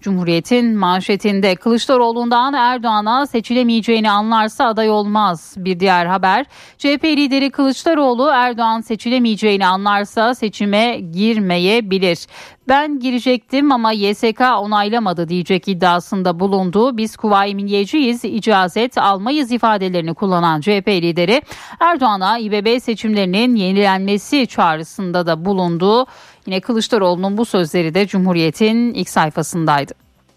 [0.03, 5.55] Cumhuriyet'in manşetinde Kılıçdaroğlu'ndan Erdoğan'a seçilemeyeceğini anlarsa aday olmaz.
[5.57, 6.45] Bir diğer haber
[6.77, 12.27] CHP lideri Kılıçdaroğlu Erdoğan seçilemeyeceğini anlarsa seçime girmeyebilir.
[12.67, 16.97] Ben girecektim ama YSK onaylamadı diyecek iddiasında bulundu.
[16.97, 21.41] Biz Kuvayi Milliyeciyiz, icazet almayız ifadelerini kullanan CHP lideri
[21.79, 26.05] Erdoğan'a İBB seçimlerinin yenilenmesi çağrısında da bulundu.
[26.45, 29.93] Yine Kılıçdaroğlu'nun bu sözleri de Cumhuriyet'in ilk sayfasındaydı.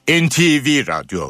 [0.09, 1.21] NTV Radyo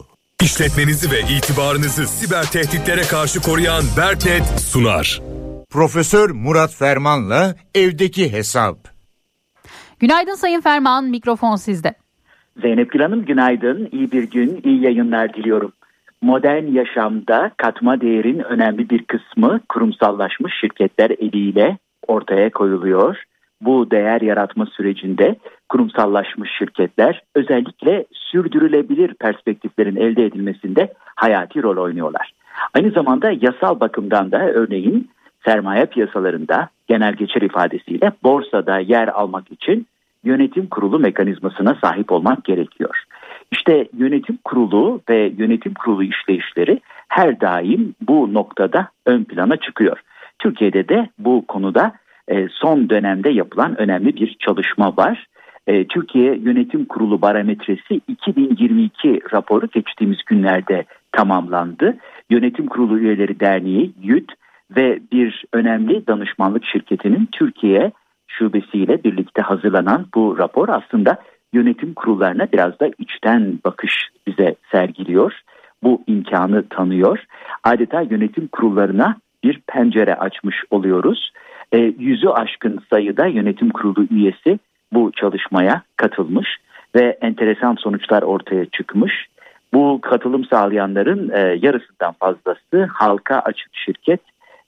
[0.42, 5.20] İşletmenizi ve itibarınızı siber tehditlere karşı koruyan Berknet sunar.
[5.70, 8.76] Profesör Murat Ferman'la evdeki hesap.
[10.00, 11.94] Günaydın Sayın Ferman, mikrofon sizde.
[12.62, 15.72] Zeynep Gül Hanım günaydın, iyi bir gün, iyi yayınlar diliyorum.
[16.22, 23.16] Modern yaşamda katma değerin önemli bir kısmı kurumsallaşmış şirketler eliyle ortaya koyuluyor.
[23.60, 25.36] Bu değer yaratma sürecinde
[25.68, 32.32] kurumsallaşmış şirketler özellikle sürdürülebilir perspektiflerin elde edilmesinde hayati rol oynuyorlar.
[32.74, 35.10] Aynı zamanda yasal bakımdan da örneğin
[35.44, 39.86] sermaye piyasalarında genel geçer ifadesiyle borsada yer almak için
[40.24, 43.02] yönetim kurulu mekanizmasına sahip olmak gerekiyor.
[43.50, 49.98] İşte yönetim kurulu ve yönetim kurulu işleyişleri her daim bu noktada ön plana çıkıyor.
[50.38, 51.92] Türkiye'de de bu konuda
[52.28, 55.26] e, son dönemde yapılan önemli bir çalışma var.
[55.66, 61.96] E, Türkiye Yönetim Kurulu Barometresi 2022 raporu geçtiğimiz günlerde tamamlandı.
[62.30, 64.32] Yönetim Kurulu Üyeleri Derneği YÜT
[64.76, 67.92] ve bir önemli danışmanlık şirketinin Türkiye
[68.26, 71.18] şubesiyle birlikte hazırlanan bu rapor aslında
[71.52, 75.32] yönetim kurullarına biraz da içten bakış bize sergiliyor.
[75.82, 77.24] Bu imkanı tanıyor.
[77.64, 81.30] Adeta yönetim kurullarına bir pencere açmış oluyoruz.
[81.72, 84.58] E, yüzü aşkın sayıda yönetim kurulu üyesi
[84.92, 86.48] bu çalışmaya katılmış
[86.94, 89.26] ve enteresan sonuçlar ortaya çıkmış.
[89.74, 94.20] Bu katılım sağlayanların e, yarısından fazlası halka açık şirket,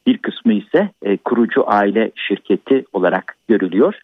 [0.07, 3.95] bir kısmı ise e, kurucu aile şirketi olarak görülüyor.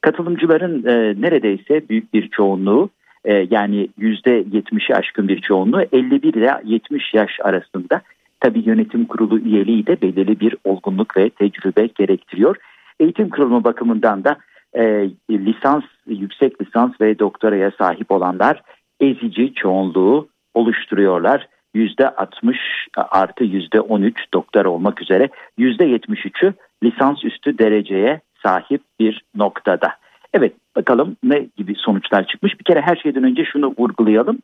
[0.00, 2.90] Katılımcıların e, neredeyse büyük bir çoğunluğu
[3.24, 8.00] e, yani %70'i aşkın bir çoğunluğu 51 ile 70 yaş arasında.
[8.44, 12.56] Tabi yönetim kurulu üyeliği de belirli bir olgunluk ve tecrübe gerektiriyor.
[13.00, 14.36] Eğitim kurulumu bakımından da
[14.74, 18.62] e, lisans, yüksek lisans ve doktoraya sahip olanlar
[19.00, 21.48] ezici çoğunluğu oluşturuyorlar.
[21.74, 22.56] %60
[22.96, 25.28] artı %13 doktor olmak üzere
[25.58, 29.88] %73'ü lisans üstü dereceye sahip bir noktada.
[30.34, 32.58] Evet bakalım ne gibi sonuçlar çıkmış.
[32.58, 34.38] Bir kere her şeyden önce şunu vurgulayalım.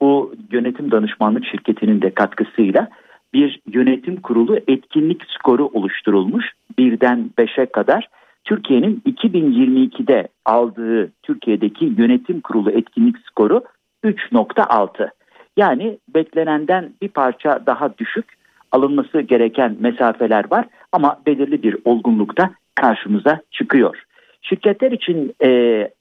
[0.00, 2.88] Bu yönetim danışmanlık şirketinin de katkısıyla
[3.34, 6.52] bir yönetim kurulu etkinlik skoru oluşturulmuş.
[6.78, 8.08] Birden beşe kadar
[8.44, 13.64] Türkiye'nin 2022'de aldığı Türkiye'deki yönetim kurulu etkinlik skoru
[14.04, 15.10] 3.6.
[15.56, 18.24] Yani beklenenden bir parça daha düşük
[18.72, 24.02] alınması gereken mesafeler var ama belirli bir olgunlukta karşımıza çıkıyor.
[24.42, 25.48] Şirketler için e,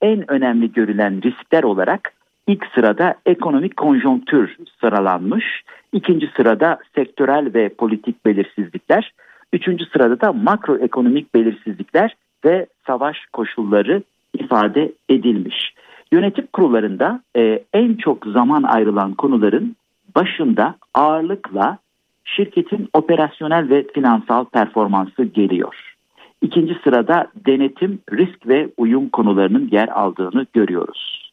[0.01, 2.13] en önemli görülen riskler olarak
[2.47, 5.45] ilk sırada ekonomik konjonktür sıralanmış,
[5.93, 9.13] ikinci sırada sektörel ve politik belirsizlikler,
[9.53, 12.15] üçüncü sırada da makroekonomik belirsizlikler
[12.45, 15.73] ve savaş koşulları ifade edilmiş.
[16.11, 19.75] Yönetim kurullarında e, en çok zaman ayrılan konuların
[20.15, 21.77] başında ağırlıkla
[22.23, 25.95] şirketin operasyonel ve finansal performansı geliyor.
[26.41, 31.30] İkinci sırada denetim, risk ve uyum konularının yer aldığını görüyoruz.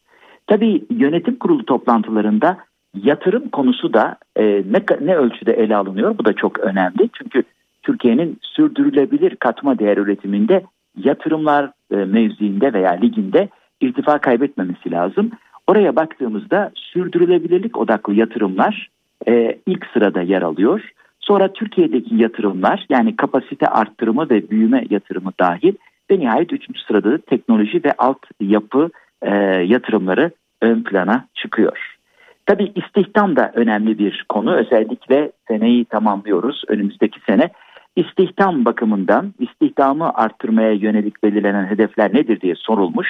[0.49, 2.59] Tabii yönetim kurulu toplantılarında
[2.95, 7.11] yatırım konusu da e, ne, ne ölçüde ele alınıyor bu da çok önemli.
[7.13, 7.43] Çünkü
[7.83, 10.63] Türkiye'nin sürdürülebilir katma değer üretiminde
[10.97, 13.49] yatırımlar e, mevziinde veya liginde
[13.81, 15.31] irtifa kaybetmemesi lazım.
[15.67, 18.91] Oraya baktığımızda sürdürülebilirlik odaklı yatırımlar
[19.29, 20.91] e, ilk sırada yer alıyor.
[21.21, 25.75] Sonra Türkiye'deki yatırımlar yani kapasite arttırımı ve büyüme yatırımı dahil
[26.11, 28.91] ve nihayet üçüncü sırada da teknoloji ve alt yapı
[29.23, 29.31] e,
[29.67, 30.31] yatırımları
[30.63, 31.99] ön plana çıkıyor.
[32.47, 34.55] Tabii istihdam da önemli bir konu.
[34.55, 37.51] Özellikle seneyi tamamlıyoruz önümüzdeki sene.
[37.97, 43.09] İstihdam bakımından istihdamı arttırmaya yönelik belirlenen hedefler nedir diye sorulmuş.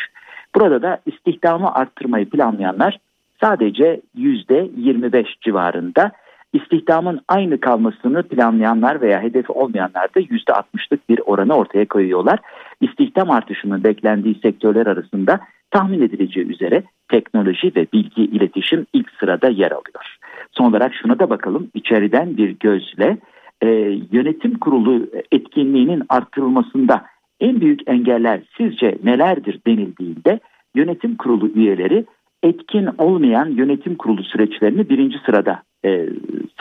[0.54, 2.98] Burada da istihdamı arttırmayı planlayanlar
[3.40, 6.12] sadece %25 civarında
[6.52, 12.38] istihdamın aynı kalmasını planlayanlar veya hedefi olmayanlar da %60'lık bir oranı ortaya koyuyorlar.
[12.80, 15.40] İstihdam artışının beklendiği sektörler arasında
[15.70, 20.16] tahmin edileceği üzere teknoloji ve bilgi iletişim ilk sırada yer alıyor.
[20.52, 23.18] Son olarak şuna da bakalım içeriden bir gözle
[23.62, 23.68] e,
[24.12, 27.04] yönetim kurulu etkinliğinin artırılmasında
[27.40, 30.40] en büyük engeller sizce nelerdir denildiğinde
[30.74, 32.04] yönetim kurulu üyeleri
[32.42, 36.08] etkin olmayan yönetim kurulu süreçlerini birinci sırada e,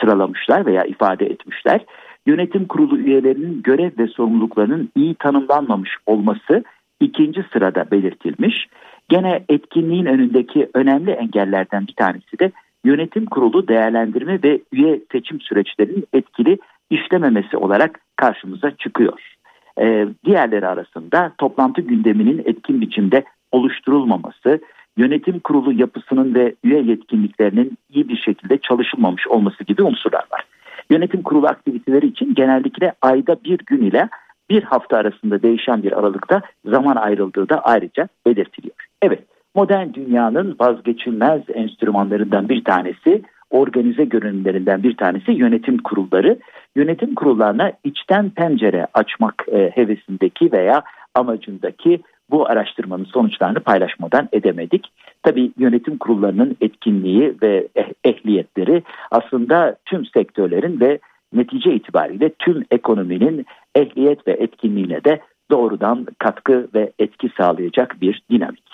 [0.00, 1.80] sıralamışlar veya ifade etmişler.
[2.26, 6.64] Yönetim kurulu üyelerinin görev ve sorumluluklarının iyi tanımlanmamış olması
[7.00, 8.66] ikinci sırada belirtilmiş.
[9.08, 12.52] Gene etkinliğin önündeki önemli engellerden bir tanesi de
[12.84, 16.58] yönetim kurulu değerlendirme ve üye seçim süreçlerinin etkili
[16.90, 19.34] işlememesi olarak karşımıza çıkıyor.
[19.80, 24.60] Ee, diğerleri arasında toplantı gündeminin etkin biçimde oluşturulmaması,
[24.96, 30.44] yönetim kurulu yapısının ve üye yetkinliklerinin iyi bir şekilde çalışılmamış olması gibi unsurlar var.
[30.90, 34.08] Yönetim kurulu aktiviteleri için genellikle ayda bir gün ile
[34.50, 38.87] bir hafta arasında değişen bir aralıkta zaman ayrıldığı da ayrıca belirtiliyor.
[39.02, 39.24] Evet,
[39.54, 46.38] modern dünyanın vazgeçilmez enstrümanlarından bir tanesi, organize görünümlerinden bir tanesi yönetim kurulları.
[46.76, 50.82] Yönetim kurullarına içten pencere açmak e, hevesindeki veya
[51.14, 54.86] amacındaki bu araştırmanın sonuçlarını paylaşmadan edemedik.
[55.22, 60.98] Tabii yönetim kurullarının etkinliği ve eh, ehliyetleri aslında tüm sektörlerin ve
[61.32, 65.20] netice itibariyle tüm ekonominin ehliyet ve etkinliğine de
[65.50, 68.67] doğrudan katkı ve etki sağlayacak bir dinamik.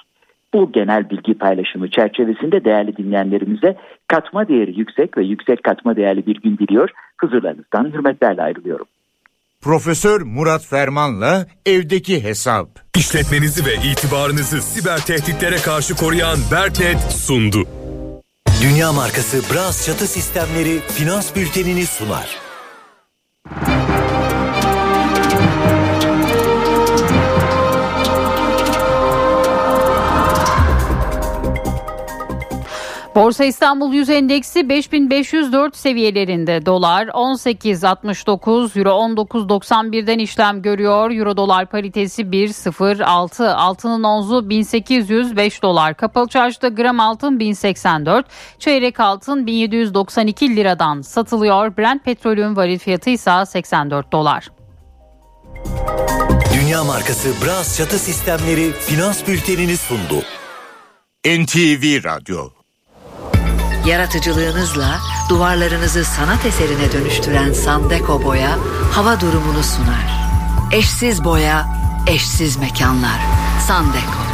[0.54, 3.76] Bu genel bilgi paylaşımı çerçevesinde değerli dinleyenlerimize
[4.08, 6.90] katma değeri yüksek ve yüksek katma değerli bir gün diliyor.
[7.20, 8.86] Huzurlarınızdan hürmetlerle ayrılıyorum.
[9.60, 12.68] Profesör Murat Ferman'la evdeki hesap.
[12.96, 17.62] İşletmenizi ve itibarınızı siber tehditlere karşı koruyan Berknet sundu.
[18.62, 22.38] Dünya markası Bras çatı sistemleri finans bültenini sunar.
[33.14, 41.10] Borsa İstanbul Yüz Endeksi 5504 seviyelerinde dolar 18.69 euro 19.91'den işlem görüyor.
[41.10, 45.94] Euro dolar paritesi 1.06 altının onzu 1805 dolar.
[45.94, 48.26] Kapalı çarşıda gram altın 1084
[48.58, 51.76] çeyrek altın 1792 liradan satılıyor.
[51.76, 54.50] Brent petrolün varil fiyatı ise 84 dolar.
[56.54, 60.22] Dünya markası Bras çatı sistemleri finans bültenini sundu.
[61.26, 62.63] NTV Radyo
[63.86, 68.58] Yaratıcılığınızla duvarlarınızı sanat eserine dönüştüren Sandeko Boya
[68.92, 70.30] hava durumunu sunar.
[70.72, 71.64] Eşsiz boya,
[72.08, 73.20] eşsiz mekanlar.
[73.66, 74.24] Sandeko.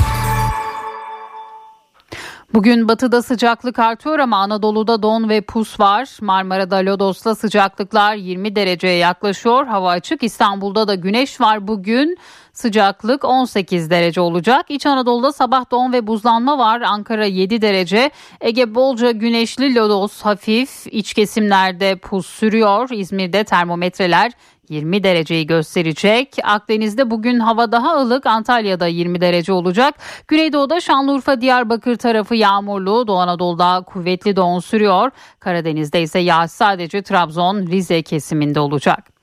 [2.55, 6.09] Bugün batıda sıcaklık artıyor ama Anadolu'da don ve pus var.
[6.21, 9.67] Marmara'da Lodos'ta sıcaklıklar 20 dereceye yaklaşıyor.
[9.67, 10.23] Hava açık.
[10.23, 12.19] İstanbul'da da güneş var bugün.
[12.61, 14.67] Sıcaklık 18 derece olacak.
[14.69, 16.81] İç Anadolu'da sabah don ve buzlanma var.
[16.81, 18.11] Ankara 7 derece.
[18.41, 20.87] Ege bolca güneşli lodos hafif.
[20.87, 22.89] İç kesimlerde pus sürüyor.
[22.93, 24.33] İzmir'de termometreler
[24.69, 26.37] 20 dereceyi gösterecek.
[26.45, 28.27] Akdeniz'de bugün hava daha ılık.
[28.27, 29.95] Antalya'da 20 derece olacak.
[30.29, 33.07] Güneydoğu'da Şanlıurfa, Diyarbakır tarafı yağmurlu.
[33.07, 35.11] Doğu Anadolu'da kuvvetli don sürüyor.
[35.39, 39.20] Karadeniz'de ise yağış sadece Trabzon, Rize kesiminde olacak.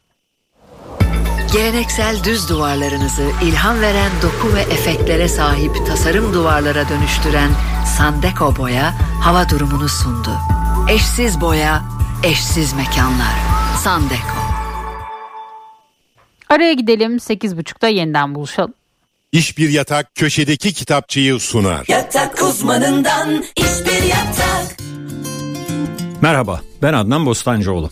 [1.54, 7.52] Geleneksel düz duvarlarınızı ilham veren doku ve efektlere sahip tasarım duvarlara dönüştüren
[7.98, 8.94] Sandeko Boya
[9.24, 10.30] hava durumunu sundu.
[10.90, 11.84] Eşsiz boya,
[12.24, 13.34] eşsiz mekanlar.
[13.84, 14.38] Sandeko.
[16.50, 18.74] Araya gidelim 8.30'da yeniden buluşalım.
[19.32, 21.86] İş bir yatak köşedeki kitapçıyı sunar.
[21.88, 24.78] Yatak uzmanından iş bir yatak.
[26.22, 27.90] Merhaba ben Adnan Bostancıoğlu.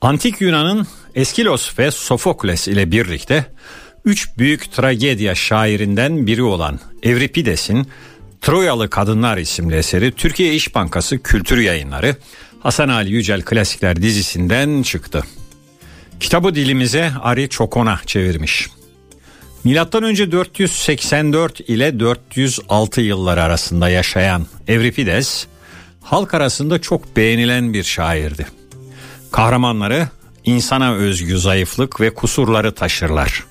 [0.00, 3.46] Antik Yunan'ın Eskilos ve Sofokles ile birlikte
[4.04, 7.86] üç büyük tragedya şairinden biri olan Evripides'in
[8.40, 12.16] Troyalı Kadınlar isimli eseri Türkiye İş Bankası Kültür Yayınları
[12.60, 15.22] Hasan Ali Yücel Klasikler dizisinden çıktı.
[16.20, 18.68] Kitabı dilimize Ari Çokona çevirmiş.
[19.64, 25.46] Milattan önce 484 ile 406 yılları arasında yaşayan Evripides
[26.02, 28.46] halk arasında çok beğenilen bir şairdi.
[29.32, 30.08] Kahramanları
[30.44, 33.44] insana özgü zayıflık ve kusurları taşırlar.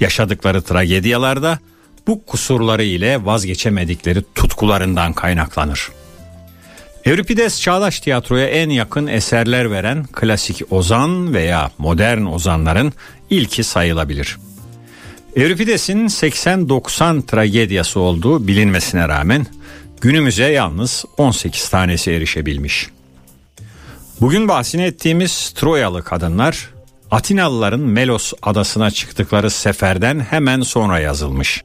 [0.00, 1.58] Yaşadıkları tragedyalarda
[2.06, 5.88] bu kusurları ile vazgeçemedikleri tutkularından kaynaklanır.
[7.04, 12.92] Euripides çağdaş tiyatroya en yakın eserler veren klasik ozan veya modern ozanların
[13.30, 14.36] ilki sayılabilir.
[15.36, 19.46] Euripides'in 80-90 tragedyası olduğu bilinmesine rağmen
[20.00, 22.88] günümüze yalnız 18 tanesi erişebilmiş.
[24.20, 26.70] Bugün bahsini ettiğimiz Troyalı kadınlar
[27.10, 31.64] Atinalıların Melos adasına çıktıkları seferden hemen sonra yazılmış.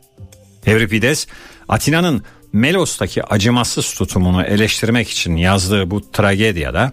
[0.65, 1.27] Euripides
[1.69, 2.23] Atina'nın
[2.53, 6.91] Melos'taki acımasız tutumunu eleştirmek için yazdığı bu tragedyada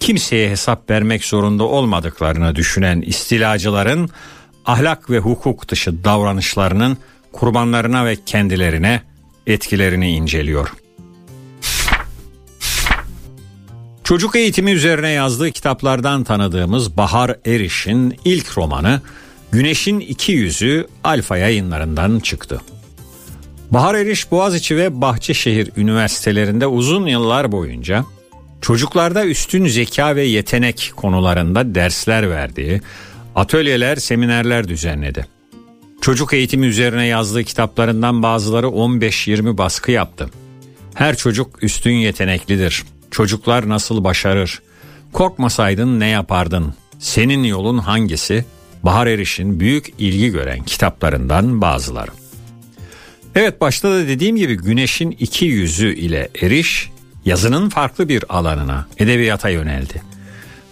[0.00, 4.10] kimseye hesap vermek zorunda olmadıklarını düşünen istilacıların
[4.64, 6.98] ahlak ve hukuk dışı davranışlarının
[7.32, 9.02] kurbanlarına ve kendilerine
[9.46, 10.72] etkilerini inceliyor.
[14.06, 19.00] Çocuk eğitimi üzerine yazdığı kitaplardan tanıdığımız Bahar Eriş'in ilk romanı
[19.52, 22.60] Güneşin İki Yüzü Alfa yayınlarından çıktı.
[23.70, 28.04] Bahar Eriş Boğaziçi ve Bahçeşehir üniversitelerinde uzun yıllar boyunca
[28.60, 32.80] çocuklarda üstün zeka ve yetenek konularında dersler verdiği,
[33.34, 35.26] atölyeler, seminerler düzenledi.
[36.00, 40.30] Çocuk eğitimi üzerine yazdığı kitaplarından bazıları 15-20 baskı yaptı.
[40.94, 42.84] Her çocuk üstün yeteneklidir.
[43.16, 44.62] Çocuklar nasıl başarır?
[45.12, 46.74] Korkmasaydın ne yapardın?
[46.98, 48.44] Senin yolun hangisi?
[48.82, 52.10] Bahar Eriş'in büyük ilgi gören kitaplarından bazıları.
[53.34, 56.90] Evet başta da dediğim gibi güneşin iki yüzü ile Eriş
[57.24, 60.02] yazının farklı bir alanına, edebiyata yöneldi.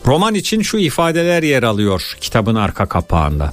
[0.07, 3.53] Roman için şu ifadeler yer alıyor kitabın arka kapağında.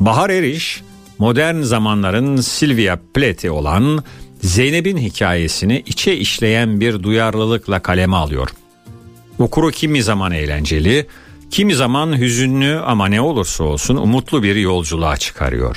[0.00, 0.82] Bahar Eriş,
[1.18, 4.04] modern zamanların Sylvia Plath'i olan
[4.42, 8.48] Zeynep'in hikayesini içe işleyen bir duyarlılıkla kaleme alıyor.
[9.38, 11.06] Okuru kimi zaman eğlenceli,
[11.50, 15.76] kimi zaman hüzünlü ama ne olursa olsun umutlu bir yolculuğa çıkarıyor.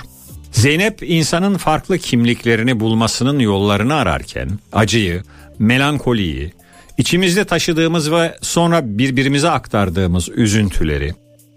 [0.51, 5.23] Zeynep insanın farklı kimliklerini bulmasının yollarını ararken acıyı,
[5.59, 6.53] melankoliyi,
[6.97, 11.13] içimizde taşıdığımız ve sonra birbirimize aktardığımız üzüntüleri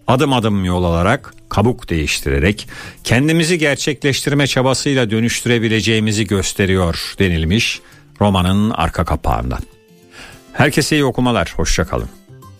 [0.07, 2.69] adım adım yol alarak, kabuk değiştirerek
[3.05, 7.81] kendimizi gerçekleştirme çabasıyla dönüştürebileceğimizi gösteriyor denilmiş
[8.21, 9.59] romanın arka kapağında.
[10.53, 12.09] Herkese iyi okumalar, hoşçakalın.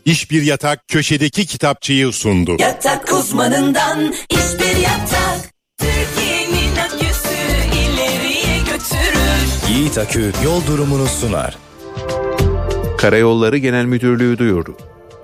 [0.05, 2.57] İş Bir Yatak köşedeki kitapçıyı sundu.
[2.59, 5.53] Yatak uzmanından iş bir yatak.
[5.79, 7.37] Türkiye'nin aküsü
[7.75, 9.71] ileriye götürür.
[9.71, 11.59] Yiğit Akü yol durumunu sunar.
[12.99, 14.77] Karayolları Genel Müdürlüğü duyurdu.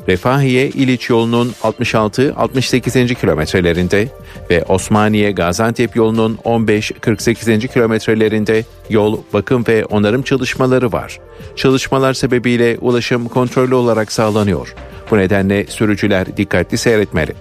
[0.09, 3.15] Refahiye İliç yolunun 66-68.
[3.15, 4.09] kilometrelerinde
[4.51, 7.69] ve Osmaniye Gaziantep yolunun 15-48.
[7.69, 11.19] kilometrelerinde yol bakım ve onarım çalışmaları var.
[11.57, 14.75] Çalışmalar sebebiyle ulaşım kontrollü olarak sağlanıyor.
[15.11, 17.35] Bu nedenle sürücüler dikkatli seyretmeli.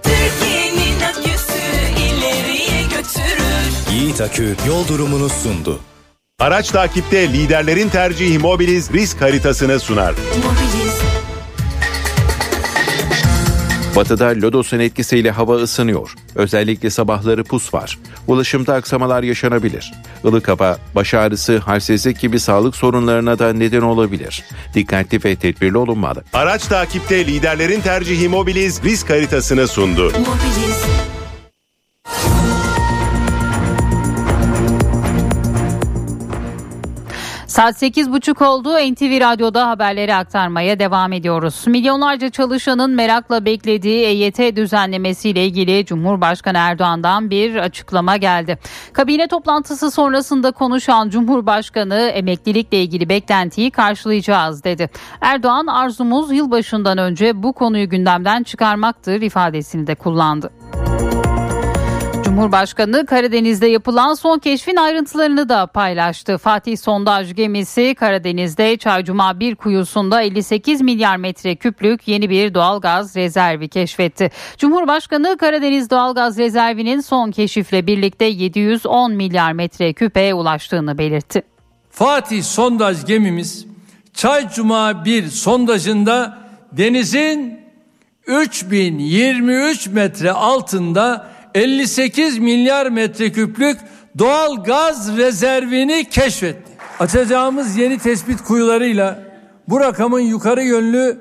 [3.92, 5.80] Yiğit Akü yol durumunu sundu.
[6.40, 10.14] Araç takipte liderlerin tercihi Mobiliz risk haritasını sunar.
[13.96, 16.14] Batıda lodosun etkisiyle hava ısınıyor.
[16.34, 17.98] Özellikle sabahları pus var.
[18.26, 19.92] Ulaşımda aksamalar yaşanabilir.
[20.24, 24.44] Ilık hava, baş ağrısı, halsizlik gibi sağlık sorunlarına da neden olabilir.
[24.74, 26.24] Dikkatli ve tedbirli olunmalı.
[26.32, 30.12] Araç takipte liderlerin tercihi Mobiliz risk haritasını sundu.
[37.52, 38.68] Saat 8.30 oldu.
[38.92, 41.64] NTV Radyo'da haberleri aktarmaya devam ediyoruz.
[41.66, 48.58] Milyonlarca çalışanın merakla beklediği EYT düzenlemesiyle ilgili Cumhurbaşkanı Erdoğan'dan bir açıklama geldi.
[48.92, 54.90] Kabine toplantısı sonrasında konuşan Cumhurbaşkanı emeklilikle ilgili beklentiyi karşılayacağız dedi.
[55.20, 60.61] Erdoğan arzumuz yılbaşından önce bu konuyu gündemden çıkarmaktır ifadesini de kullandı.
[62.32, 66.38] Cumhurbaşkanı Karadeniz'de yapılan son keşfin ayrıntılarını da paylaştı.
[66.38, 73.68] Fatih sondaj gemisi Karadeniz'de Çaycuma 1 kuyusunda 58 milyar metre küplük yeni bir doğalgaz rezervi
[73.68, 74.30] keşfetti.
[74.58, 81.42] Cumhurbaşkanı Karadeniz doğalgaz rezervinin son keşifle birlikte 710 milyar metre küpe ulaştığını belirtti.
[81.90, 83.66] Fatih sondaj gemimiz
[84.14, 86.38] Çaycuma 1 sondajında
[86.72, 87.60] denizin
[88.26, 93.78] 3023 metre altında 58 milyar metreküplük
[94.18, 96.72] doğal gaz rezervini keşfetti.
[97.00, 99.22] Açacağımız yeni tespit kuyularıyla
[99.68, 101.18] bu rakamın yukarı yönlü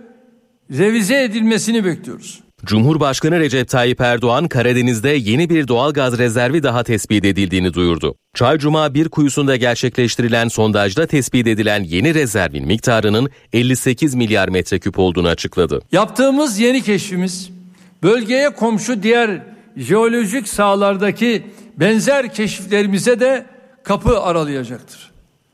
[0.71, 2.39] revize edilmesini bekliyoruz.
[2.65, 8.15] Cumhurbaşkanı Recep Tayyip Erdoğan Karadeniz'de yeni bir doğal gaz rezervi daha tespit edildiğini duyurdu.
[8.33, 15.81] Çaycuma bir kuyusunda gerçekleştirilen sondajda tespit edilen yeni rezervin miktarının 58 milyar metreküp olduğunu açıkladı.
[15.91, 17.49] Yaptığımız yeni keşfimiz
[18.03, 19.41] bölgeye komşu diğer
[19.77, 23.45] jeolojik sahalardaki benzer keşiflerimize de
[23.83, 25.11] kapı aralayacaktır.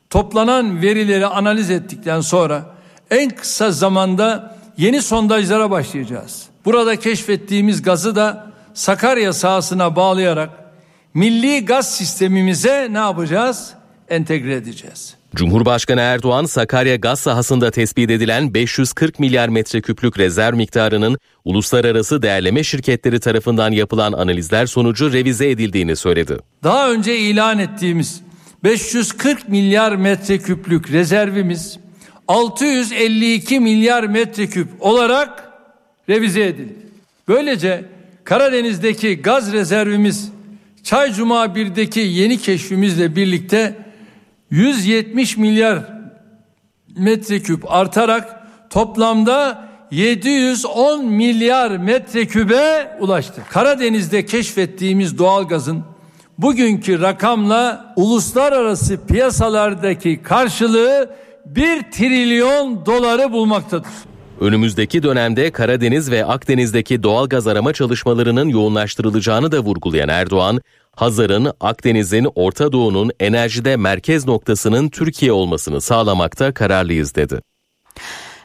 [0.09, 2.75] Toplanan verileri analiz ettikten sonra
[3.11, 6.47] en kısa zamanda yeni sondajlara başlayacağız.
[6.65, 10.49] Burada keşfettiğimiz gazı da Sakarya sahasına bağlayarak
[11.13, 13.73] milli gaz sistemimize ne yapacağız?
[14.09, 15.16] Entegre edeceğiz.
[15.37, 23.19] Cumhurbaşkanı Erdoğan Sakarya gaz sahasında tespit edilen 540 milyar metreküplük rezerv miktarının uluslararası değerleme şirketleri
[23.19, 26.37] tarafından yapılan analizler sonucu revize edildiğini söyledi.
[26.63, 28.21] Daha önce ilan ettiğimiz
[28.63, 31.79] 540 milyar metreküplük rezervimiz
[32.27, 35.51] 652 milyar metreküp olarak
[36.09, 36.75] revize edildi.
[37.27, 37.85] Böylece
[38.23, 40.29] Karadeniz'deki gaz rezervimiz
[40.83, 43.86] Çaycuma 1'deki yeni keşfimizle birlikte
[44.51, 45.79] 170 milyar
[46.97, 53.41] metreküp artarak toplamda 710 milyar metrekübe ulaştı.
[53.49, 55.83] Karadeniz'de keşfettiğimiz doğalgazın
[56.37, 61.09] bugünkü rakamla uluslararası piyasalardaki karşılığı
[61.45, 63.91] 1 trilyon doları bulmaktadır.
[64.39, 70.61] Önümüzdeki dönemde Karadeniz ve Akdeniz'deki doğal gaz arama çalışmalarının yoğunlaştırılacağını da vurgulayan Erdoğan,
[70.97, 77.41] Hazar'ın Akdeniz'in Orta Doğu'nun enerjide merkez noktasının Türkiye olmasını sağlamakta kararlıyız dedi.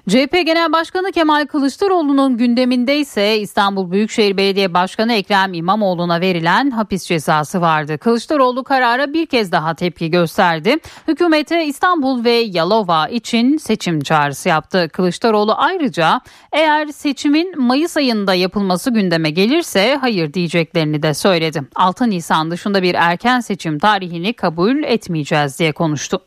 [0.08, 7.06] CHP Genel Başkanı Kemal Kılıçdaroğlu'nun gündeminde ise İstanbul Büyükşehir Belediye Başkanı Ekrem İmamoğlu'na verilen hapis
[7.06, 7.98] cezası vardı.
[7.98, 10.76] Kılıçdaroğlu karara bir kez daha tepki gösterdi.
[11.08, 14.88] Hükümete İstanbul ve Yalova için seçim çağrısı yaptı.
[14.92, 16.20] Kılıçdaroğlu ayrıca
[16.52, 21.62] eğer seçimin Mayıs ayında yapılması gündeme gelirse hayır diyeceklerini de söyledi.
[21.74, 26.20] 6 Nisan dışında bir erken seçim tarihini kabul etmeyeceğiz diye konuştu.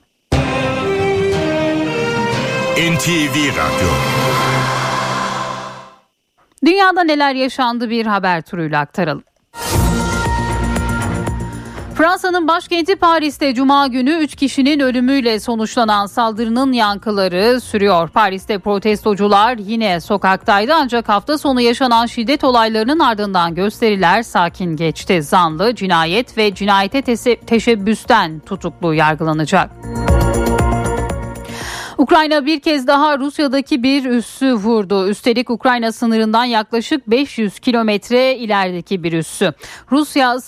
[2.76, 3.89] NTV Radyo
[6.65, 9.23] Dünyada neler yaşandı bir haber turuyla aktaralım.
[11.95, 18.10] Fransa'nın başkenti Paris'te Cuma günü 3 kişinin ölümüyle sonuçlanan saldırının yankıları sürüyor.
[18.10, 25.23] Paris'te protestocular yine sokaktaydı ancak hafta sonu yaşanan şiddet olaylarının ardından gösteriler sakin geçti.
[25.23, 27.02] Zanlı, cinayet ve cinayete
[27.45, 29.72] teşebbüsten tutuklu yargılanacak.
[31.98, 35.08] Ukrayna bir kez daha Rusya'daki bir üssü vurdu.
[35.08, 39.54] Üstelik Ukrayna sınırından yaklaşık 500 kilometre ilerideki bir üssü.
[39.92, 40.40] Rusya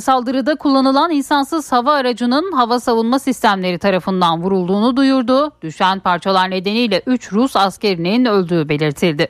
[0.00, 5.52] saldırıda kullanılan insansız hava aracının hava savunma sistemleri tarafından vurulduğunu duyurdu.
[5.62, 9.28] Düşen parçalar nedeniyle 3 Rus askerinin öldüğü belirtildi.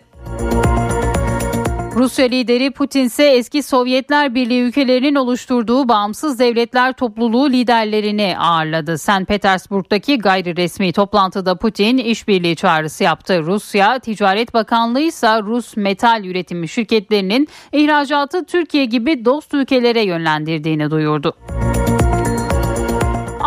[1.96, 8.98] Rusya lideri Putin ise eski Sovyetler Birliği ülkelerinin oluşturduğu bağımsız devletler topluluğu liderlerini ağırladı.
[8.98, 9.26] St.
[9.28, 13.42] Petersburg'daki gayri resmi toplantıda Putin işbirliği çağrısı yaptı.
[13.42, 21.34] Rusya Ticaret Bakanlığı ise Rus metal üretimi şirketlerinin ihracatı Türkiye gibi dost ülkelere yönlendirdiğini duyurdu.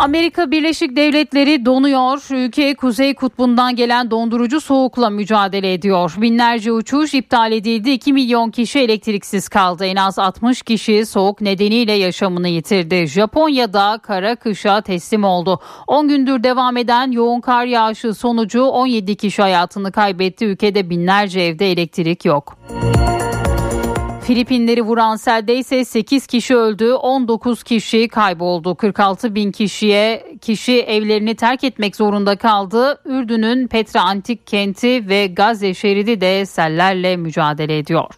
[0.00, 2.26] Amerika Birleşik Devletleri donuyor.
[2.30, 6.14] Ülke Kuzey Kutbu'ndan gelen dondurucu soğukla mücadele ediyor.
[6.18, 7.90] Binlerce uçuş iptal edildi.
[7.90, 9.84] 2 milyon kişi elektriksiz kaldı.
[9.86, 13.06] En az 60 kişi soğuk nedeniyle yaşamını yitirdi.
[13.06, 15.60] Japonya'da kara kışa teslim oldu.
[15.86, 20.44] 10 gündür devam eden yoğun kar yağışı sonucu 17 kişi hayatını kaybetti.
[20.44, 22.56] Ülkede binlerce evde elektrik yok.
[24.22, 28.74] Filipinleri vuran selde ise 8 kişi öldü, 19 kişi kayboldu.
[28.74, 33.00] 46 bin kişiye kişi evlerini terk etmek zorunda kaldı.
[33.04, 38.14] Ürdün'ün Petra Antik kenti ve Gazze şeridi de sellerle mücadele ediyor.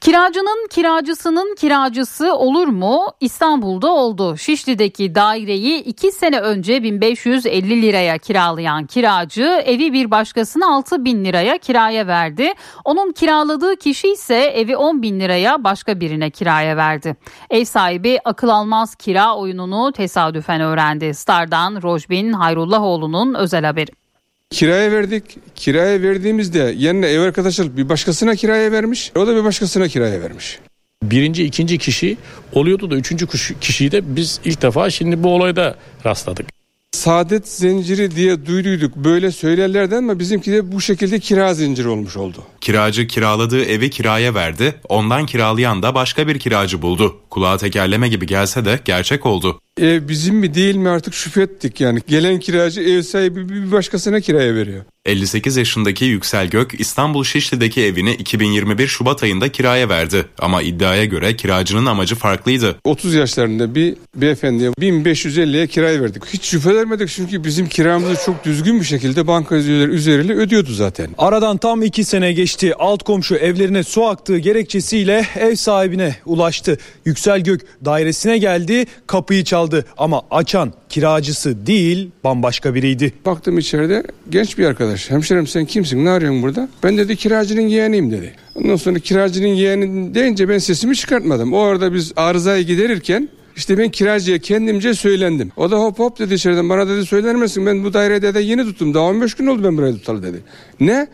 [0.00, 3.06] Kiracının kiracısının kiracısı olur mu?
[3.20, 4.36] İstanbul'da oldu.
[4.36, 11.58] Şişli'deki daireyi 2 sene önce 1550 liraya kiralayan kiracı evi bir başkasına 6 bin liraya
[11.58, 12.52] kiraya verdi.
[12.84, 17.16] Onun kiraladığı kişi ise evi 10 bin liraya başka birine kiraya verdi.
[17.50, 21.14] Ev sahibi akıl almaz kira oyununu tesadüfen öğrendi.
[21.14, 24.07] Star'dan Rojbin Hayrullahoğlu'nun özel haberi.
[24.50, 25.24] Kiraya verdik.
[25.54, 29.12] Kiraya verdiğimizde yerine ev arkadaşı bir başkasına kiraya vermiş.
[29.16, 30.58] O da bir başkasına kiraya vermiş.
[31.02, 32.16] Birinci, ikinci kişi
[32.52, 33.26] oluyordu da üçüncü
[33.60, 35.76] kişiyi de biz ilk defa şimdi bu olayda
[36.06, 36.46] rastladık.
[36.92, 42.42] Saadet zinciri diye duyduyduk böyle söylerlerden ama bizimki de bu şekilde kira zinciri olmuş oldu.
[42.60, 47.16] Kiracı kiraladığı evi kiraya verdi, ondan kiralayan da başka bir kiracı buldu.
[47.30, 49.60] Kulağa tekerleme gibi gelse de gerçek oldu.
[49.80, 52.00] Ev bizim mi değil mi artık şüphe ettik yani.
[52.08, 54.84] Gelen kiracı ev sahibi bir başkasına kiraya veriyor.
[55.08, 60.26] 58 yaşındaki Yüksel Gök İstanbul Şişli'deki evini 2021 Şubat ayında kiraya verdi.
[60.38, 62.76] Ama iddiaya göre kiracının amacı farklıydı.
[62.84, 66.22] 30 yaşlarında bir beyefendiye 1550'ye kiraya verdik.
[66.26, 71.08] Hiç şüphelenmedik çünkü bizim kiramızı çok düzgün bir şekilde banka üzeriyle ödüyordu zaten.
[71.18, 72.74] Aradan tam iki sene geçti.
[72.78, 76.78] Alt komşu evlerine su aktığı gerekçesiyle ev sahibine ulaştı.
[77.04, 79.67] Yüksel Gök dairesine geldi kapıyı çaldı
[79.98, 83.12] ama açan kiracısı değil bambaşka biriydi.
[83.26, 85.10] Baktım içeride genç bir arkadaş.
[85.10, 86.68] Hemşerim sen kimsin ne arıyorsun burada?
[86.82, 88.34] Ben dedi kiracının yeğeniyim dedi.
[88.54, 91.52] Ondan sonra kiracının yeğeni deyince ben sesimi çıkartmadım.
[91.52, 95.52] O arada biz arızayı giderirken işte ben kiracıya kendimce söylendim.
[95.56, 98.64] O da hop hop dedi içeriden bana dedi söyler misin ben bu dairede de yeni
[98.64, 98.94] tuttum.
[98.94, 100.42] Daha 15 gün oldu ben buraya tutalı dedi.
[100.80, 101.08] Ne?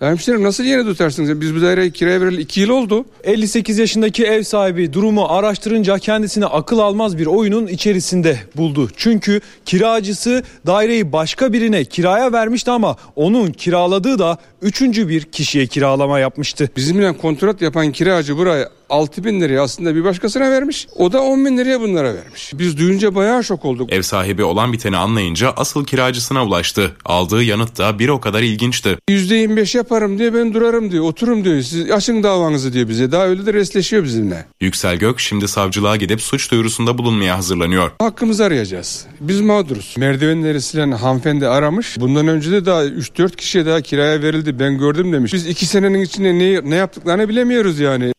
[0.00, 1.40] Hemşerim nasıl yeni tutarsınız?
[1.40, 3.04] Biz bu daireyi kiraya vereli 2 yıl oldu.
[3.24, 8.88] 58 yaşındaki ev sahibi durumu araştırınca kendisine akıl almaz bir oyunun içerisinde buldu.
[8.96, 16.18] Çünkü kiracısı daireyi başka birine kiraya vermişti ama onun kiraladığı da üçüncü bir kişiye kiralama
[16.18, 16.68] yapmıştı.
[16.76, 20.86] Bizimle kontrat yapan kiracı buraya 6 bin liraya aslında bir başkasına vermiş.
[20.96, 22.52] O da 10 bin liraya bunlara vermiş.
[22.54, 23.92] Biz duyunca bayağı şok olduk.
[23.92, 26.96] Ev sahibi olan biteni anlayınca asıl kiracısına ulaştı.
[27.04, 28.98] Aldığı yanıt da bir o kadar ilginçti.
[29.10, 31.04] %25 yaparım diye ben durarım diyor.
[31.04, 31.62] Oturum diyor.
[31.62, 33.12] Siz açın davanızı diyor bize.
[33.12, 34.46] Daha öyle de resleşiyor bizimle.
[34.60, 37.90] Yüksel Gök şimdi savcılığa gidip suç duyurusunda bulunmaya hazırlanıyor.
[37.98, 39.06] Hakkımızı arayacağız.
[39.20, 39.94] Biz mağduruz.
[39.98, 42.00] Merdivenleri silen hanımefendi aramış.
[42.00, 44.58] Bundan önce de daha 3-4 kişiye daha kiraya verildi.
[44.58, 45.32] Ben gördüm demiş.
[45.32, 48.12] Biz 2 senenin içinde ne, ne yaptıklarını bilemiyoruz yani.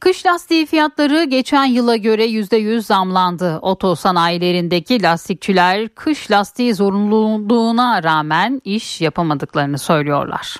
[0.00, 3.58] Kış lastiği fiyatları geçen yıla göre %100 zamlandı.
[3.62, 10.56] Oto sanayilerindeki lastikçiler kış lastiği zorunluluğuna rağmen iş yapamadıklarını söylüyorlar.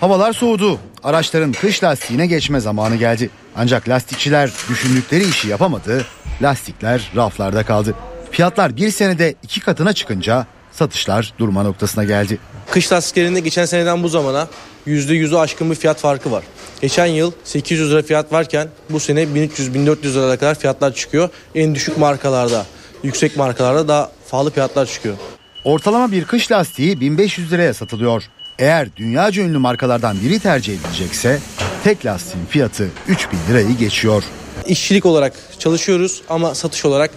[0.00, 0.78] Havalar soğudu.
[1.04, 3.30] Araçların kış lastiğine geçme zamanı geldi.
[3.56, 6.06] Ancak lastikçiler düşündükleri işi yapamadı.
[6.42, 7.94] Lastikler raflarda kaldı.
[8.30, 12.38] Fiyatlar bir senede iki katına çıkınca satışlar durma noktasına geldi.
[12.70, 14.48] Kış lastiklerinde geçen seneden bu zamana
[14.88, 16.44] %100'ü aşkın bir fiyat farkı var.
[16.80, 21.28] Geçen yıl 800 lira fiyat varken bu sene 1300-1400 liraya kadar fiyatlar çıkıyor.
[21.54, 22.66] En düşük markalarda,
[23.02, 25.16] yüksek markalarda daha pahalı fiyatlar çıkıyor.
[25.64, 28.22] Ortalama bir kış lastiği 1500 liraya satılıyor.
[28.58, 31.38] Eğer dünyaca ünlü markalardan biri tercih edilecekse
[31.84, 34.22] tek lastiğin fiyatı 3000 lirayı geçiyor.
[34.66, 37.10] İşçilik olarak çalışıyoruz ama satış olarak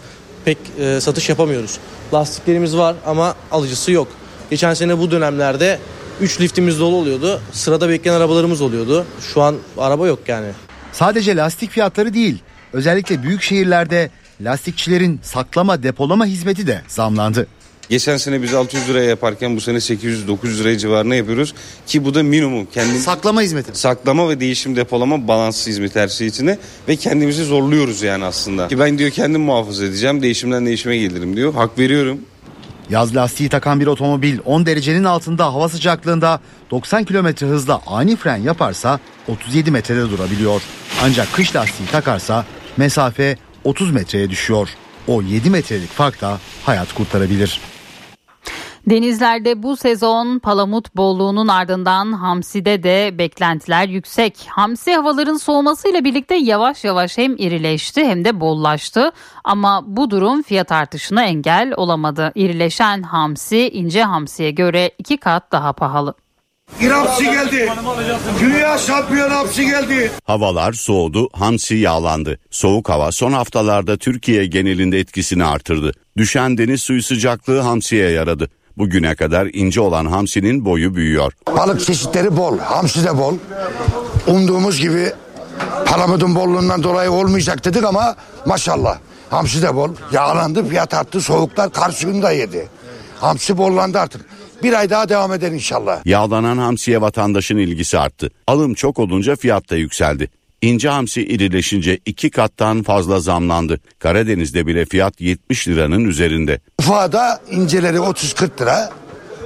[0.45, 1.77] pek e, satış yapamıyoruz.
[2.13, 4.07] Lastiklerimiz var ama alıcısı yok.
[4.49, 5.79] Geçen sene bu dönemlerde
[6.21, 7.41] 3 liftimiz dolu oluyordu.
[7.51, 9.05] Sırada bekleyen arabalarımız oluyordu.
[9.33, 10.47] Şu an araba yok yani.
[10.93, 12.37] Sadece lastik fiyatları değil,
[12.73, 14.09] özellikle büyük şehirlerde
[14.41, 17.47] lastikçilerin saklama depolama hizmeti de zamlandı.
[17.89, 21.53] Geçen sene biz 600 liraya yaparken bu sene 800-900 liraya civarına yapıyoruz.
[21.87, 22.65] Ki bu da minimum.
[22.65, 23.79] Kendi saklama hizmeti.
[23.79, 26.59] Saklama ve değişim depolama balans hizmeti her şey içinde.
[26.87, 28.67] Ve kendimizi zorluyoruz yani aslında.
[28.67, 30.21] Ki ben diyor kendim muhafaza edeceğim.
[30.21, 31.53] Değişimden değişime gelirim diyor.
[31.53, 32.19] Hak veriyorum.
[32.91, 36.39] Yaz lastiği takan bir otomobil 10 derecenin altında hava sıcaklığında
[36.71, 40.61] 90 km hızla ani fren yaparsa 37 metrede durabiliyor.
[41.03, 42.45] Ancak kış lastiği takarsa
[42.77, 44.69] mesafe 30 metreye düşüyor.
[45.07, 47.59] O 7 metrelik fark da hayat kurtarabilir.
[48.89, 54.37] Denizlerde bu sezon palamut bolluğunun ardından hamside de beklentiler yüksek.
[54.47, 59.11] Hamsi havaların soğumasıyla birlikte yavaş yavaş hem irileşti hem de bollaştı.
[59.43, 62.31] Ama bu durum fiyat artışına engel olamadı.
[62.35, 66.13] İrileşen hamsi ince hamsiye göre iki kat daha pahalı.
[66.81, 67.69] İrapsi geldi.
[68.39, 70.11] Dünya şampiyon hapsi geldi.
[70.23, 72.39] Havalar soğudu, hamsi yağlandı.
[72.51, 75.91] Soğuk hava son haftalarda Türkiye genelinde etkisini artırdı.
[76.17, 78.49] Düşen deniz suyu sıcaklığı hamsiye yaradı.
[78.77, 81.33] Bugüne kadar ince olan hamsinin boyu büyüyor.
[81.57, 83.35] Balık çeşitleri bol, hamsi de bol.
[84.27, 85.11] Umduğumuz gibi
[85.85, 88.15] palamudun bolluğundan dolayı olmayacak dedik ama
[88.45, 88.97] maşallah.
[89.29, 89.89] Hamsi de bol.
[90.11, 92.67] Yağlandı, fiyat arttı, soğuklar kar suyunu da yedi.
[93.19, 94.25] Hamsi bollandı artık.
[94.63, 96.05] Bir ay daha devam eder inşallah.
[96.05, 98.31] Yağlanan hamsiye vatandaşın ilgisi arttı.
[98.47, 100.29] Alım çok olunca fiyat da yükseldi.
[100.61, 103.79] İnce hamsi irileşince iki kattan fazla zamlandı.
[103.99, 106.59] Karadeniz'de bile fiyat 70 liranın üzerinde.
[106.79, 108.89] Ufada inceleri 30-40 lira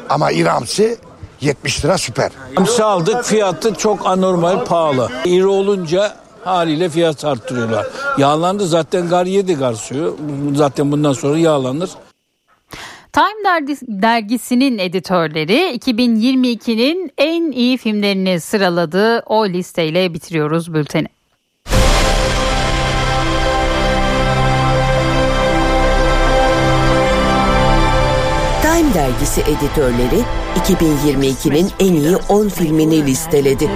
[0.09, 0.97] ama iri hamsi
[1.41, 2.31] 70 lira süper.
[2.55, 5.09] Hamsi aldık fiyatı çok anormal pahalı.
[5.25, 7.87] İri olunca haliyle fiyat arttırıyorlar.
[8.17, 10.17] Yağlandı zaten gar yedi gar suyu.
[10.55, 11.89] Zaten bundan sonra yağlanır.
[13.15, 19.19] Time dergisinin editörleri 2022'nin en iyi filmlerini sıraladı.
[19.25, 21.07] O listeyle bitiriyoruz bülteni.
[28.61, 30.21] Time dergisi editörleri
[30.55, 33.69] 2022'nin en iyi 10 filmini listeledi.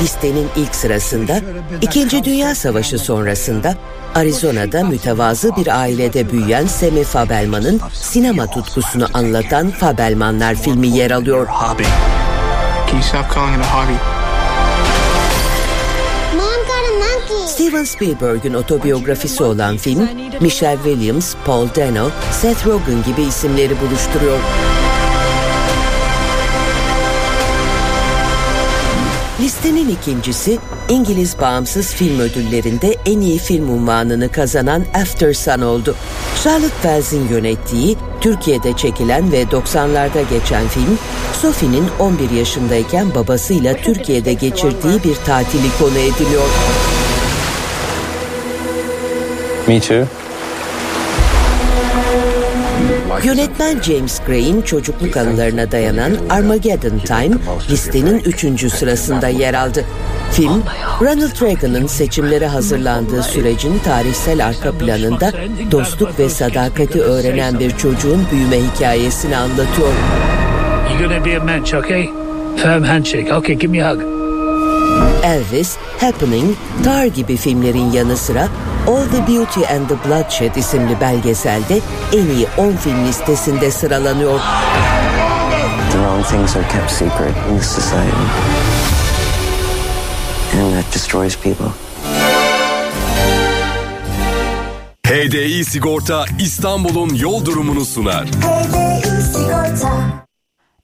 [0.00, 1.40] Listenin ilk sırasında
[1.82, 3.74] İkinci Dünya Savaşı sonrasında
[4.14, 11.46] Arizona'da mütevazı bir ailede büyüyen Semi Fabelman'ın sinema tutkusunu anlatan Fabelmanlar filmi yer alıyor.
[17.46, 20.08] Steven Spielberg'ün otobiyografisi olan film,
[20.40, 24.38] Michelle Williams, Paul Dano, Seth Rogen gibi isimleri buluşturuyor.
[29.42, 30.58] Listenin ikincisi
[30.88, 35.94] İngiliz Bağımsız Film Ödülleri'nde en iyi film unvanını kazanan After Sun oldu.
[36.44, 40.98] Charlotte Welz'in yönettiği, Türkiye'de çekilen ve 90'larda geçen film,
[41.42, 46.48] Sophie'nin 11 yaşındayken babasıyla Türkiye'de geçirdiği bir tatili konu ediliyor.
[49.68, 50.06] Me too.
[53.24, 57.36] Yönetmen James Gray'in çocukluk anılarına dayanan Armageddon Time
[57.70, 59.84] listenin üçüncü sırasında yer aldı.
[60.32, 60.62] Film,
[61.00, 65.32] Ronald Reagan'ın seçimlere hazırlandığı sürecin tarihsel arka planında
[65.70, 69.92] dostluk ve sadakati öğrenen bir çocuğun büyüme hikayesini anlatıyor.
[73.82, 74.02] Hug.
[75.24, 78.48] Elvis, Happening, Tar gibi filmlerin yanı sıra
[78.86, 81.80] All the Beauty and the Bloodshed isimli belgeselde
[82.12, 84.40] en iyi 10 film listesinde sıralanıyor.
[85.92, 88.16] The wrong things are kept secret in this society.
[90.54, 91.66] And that destroys people.
[95.04, 98.24] HDI Sigorta İstanbul'un yol durumunu sunar.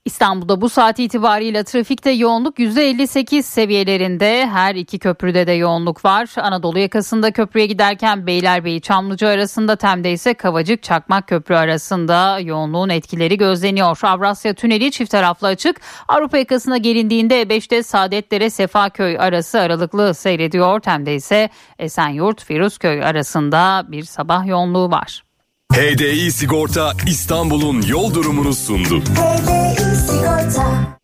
[0.09, 4.47] İstanbul'da bu saat itibariyle trafikte yoğunluk %58 seviyelerinde.
[4.47, 6.29] Her iki köprüde de yoğunluk var.
[6.37, 13.39] Anadolu yakasında köprüye giderken Beylerbeyi Çamlıca arasında Tem'de ise Kavacık Çakmak Köprü arasında yoğunluğun etkileri
[13.39, 13.99] gözleniyor.
[14.03, 15.81] Avrasya Tüneli çift taraflı açık.
[16.09, 20.81] Avrupa yakasına gelindiğinde E5'te Saadetlere Sefaköy arası aralıklı seyrediyor.
[20.81, 21.49] Tem'de ise
[21.79, 25.29] Esenyurt Firuzköy arasında bir sabah yoğunluğu var.
[25.73, 29.01] HDI Sigorta İstanbul'un yol durumunu sundu.
[29.01, 29.88] HDI
[30.19, 30.98] Sigorta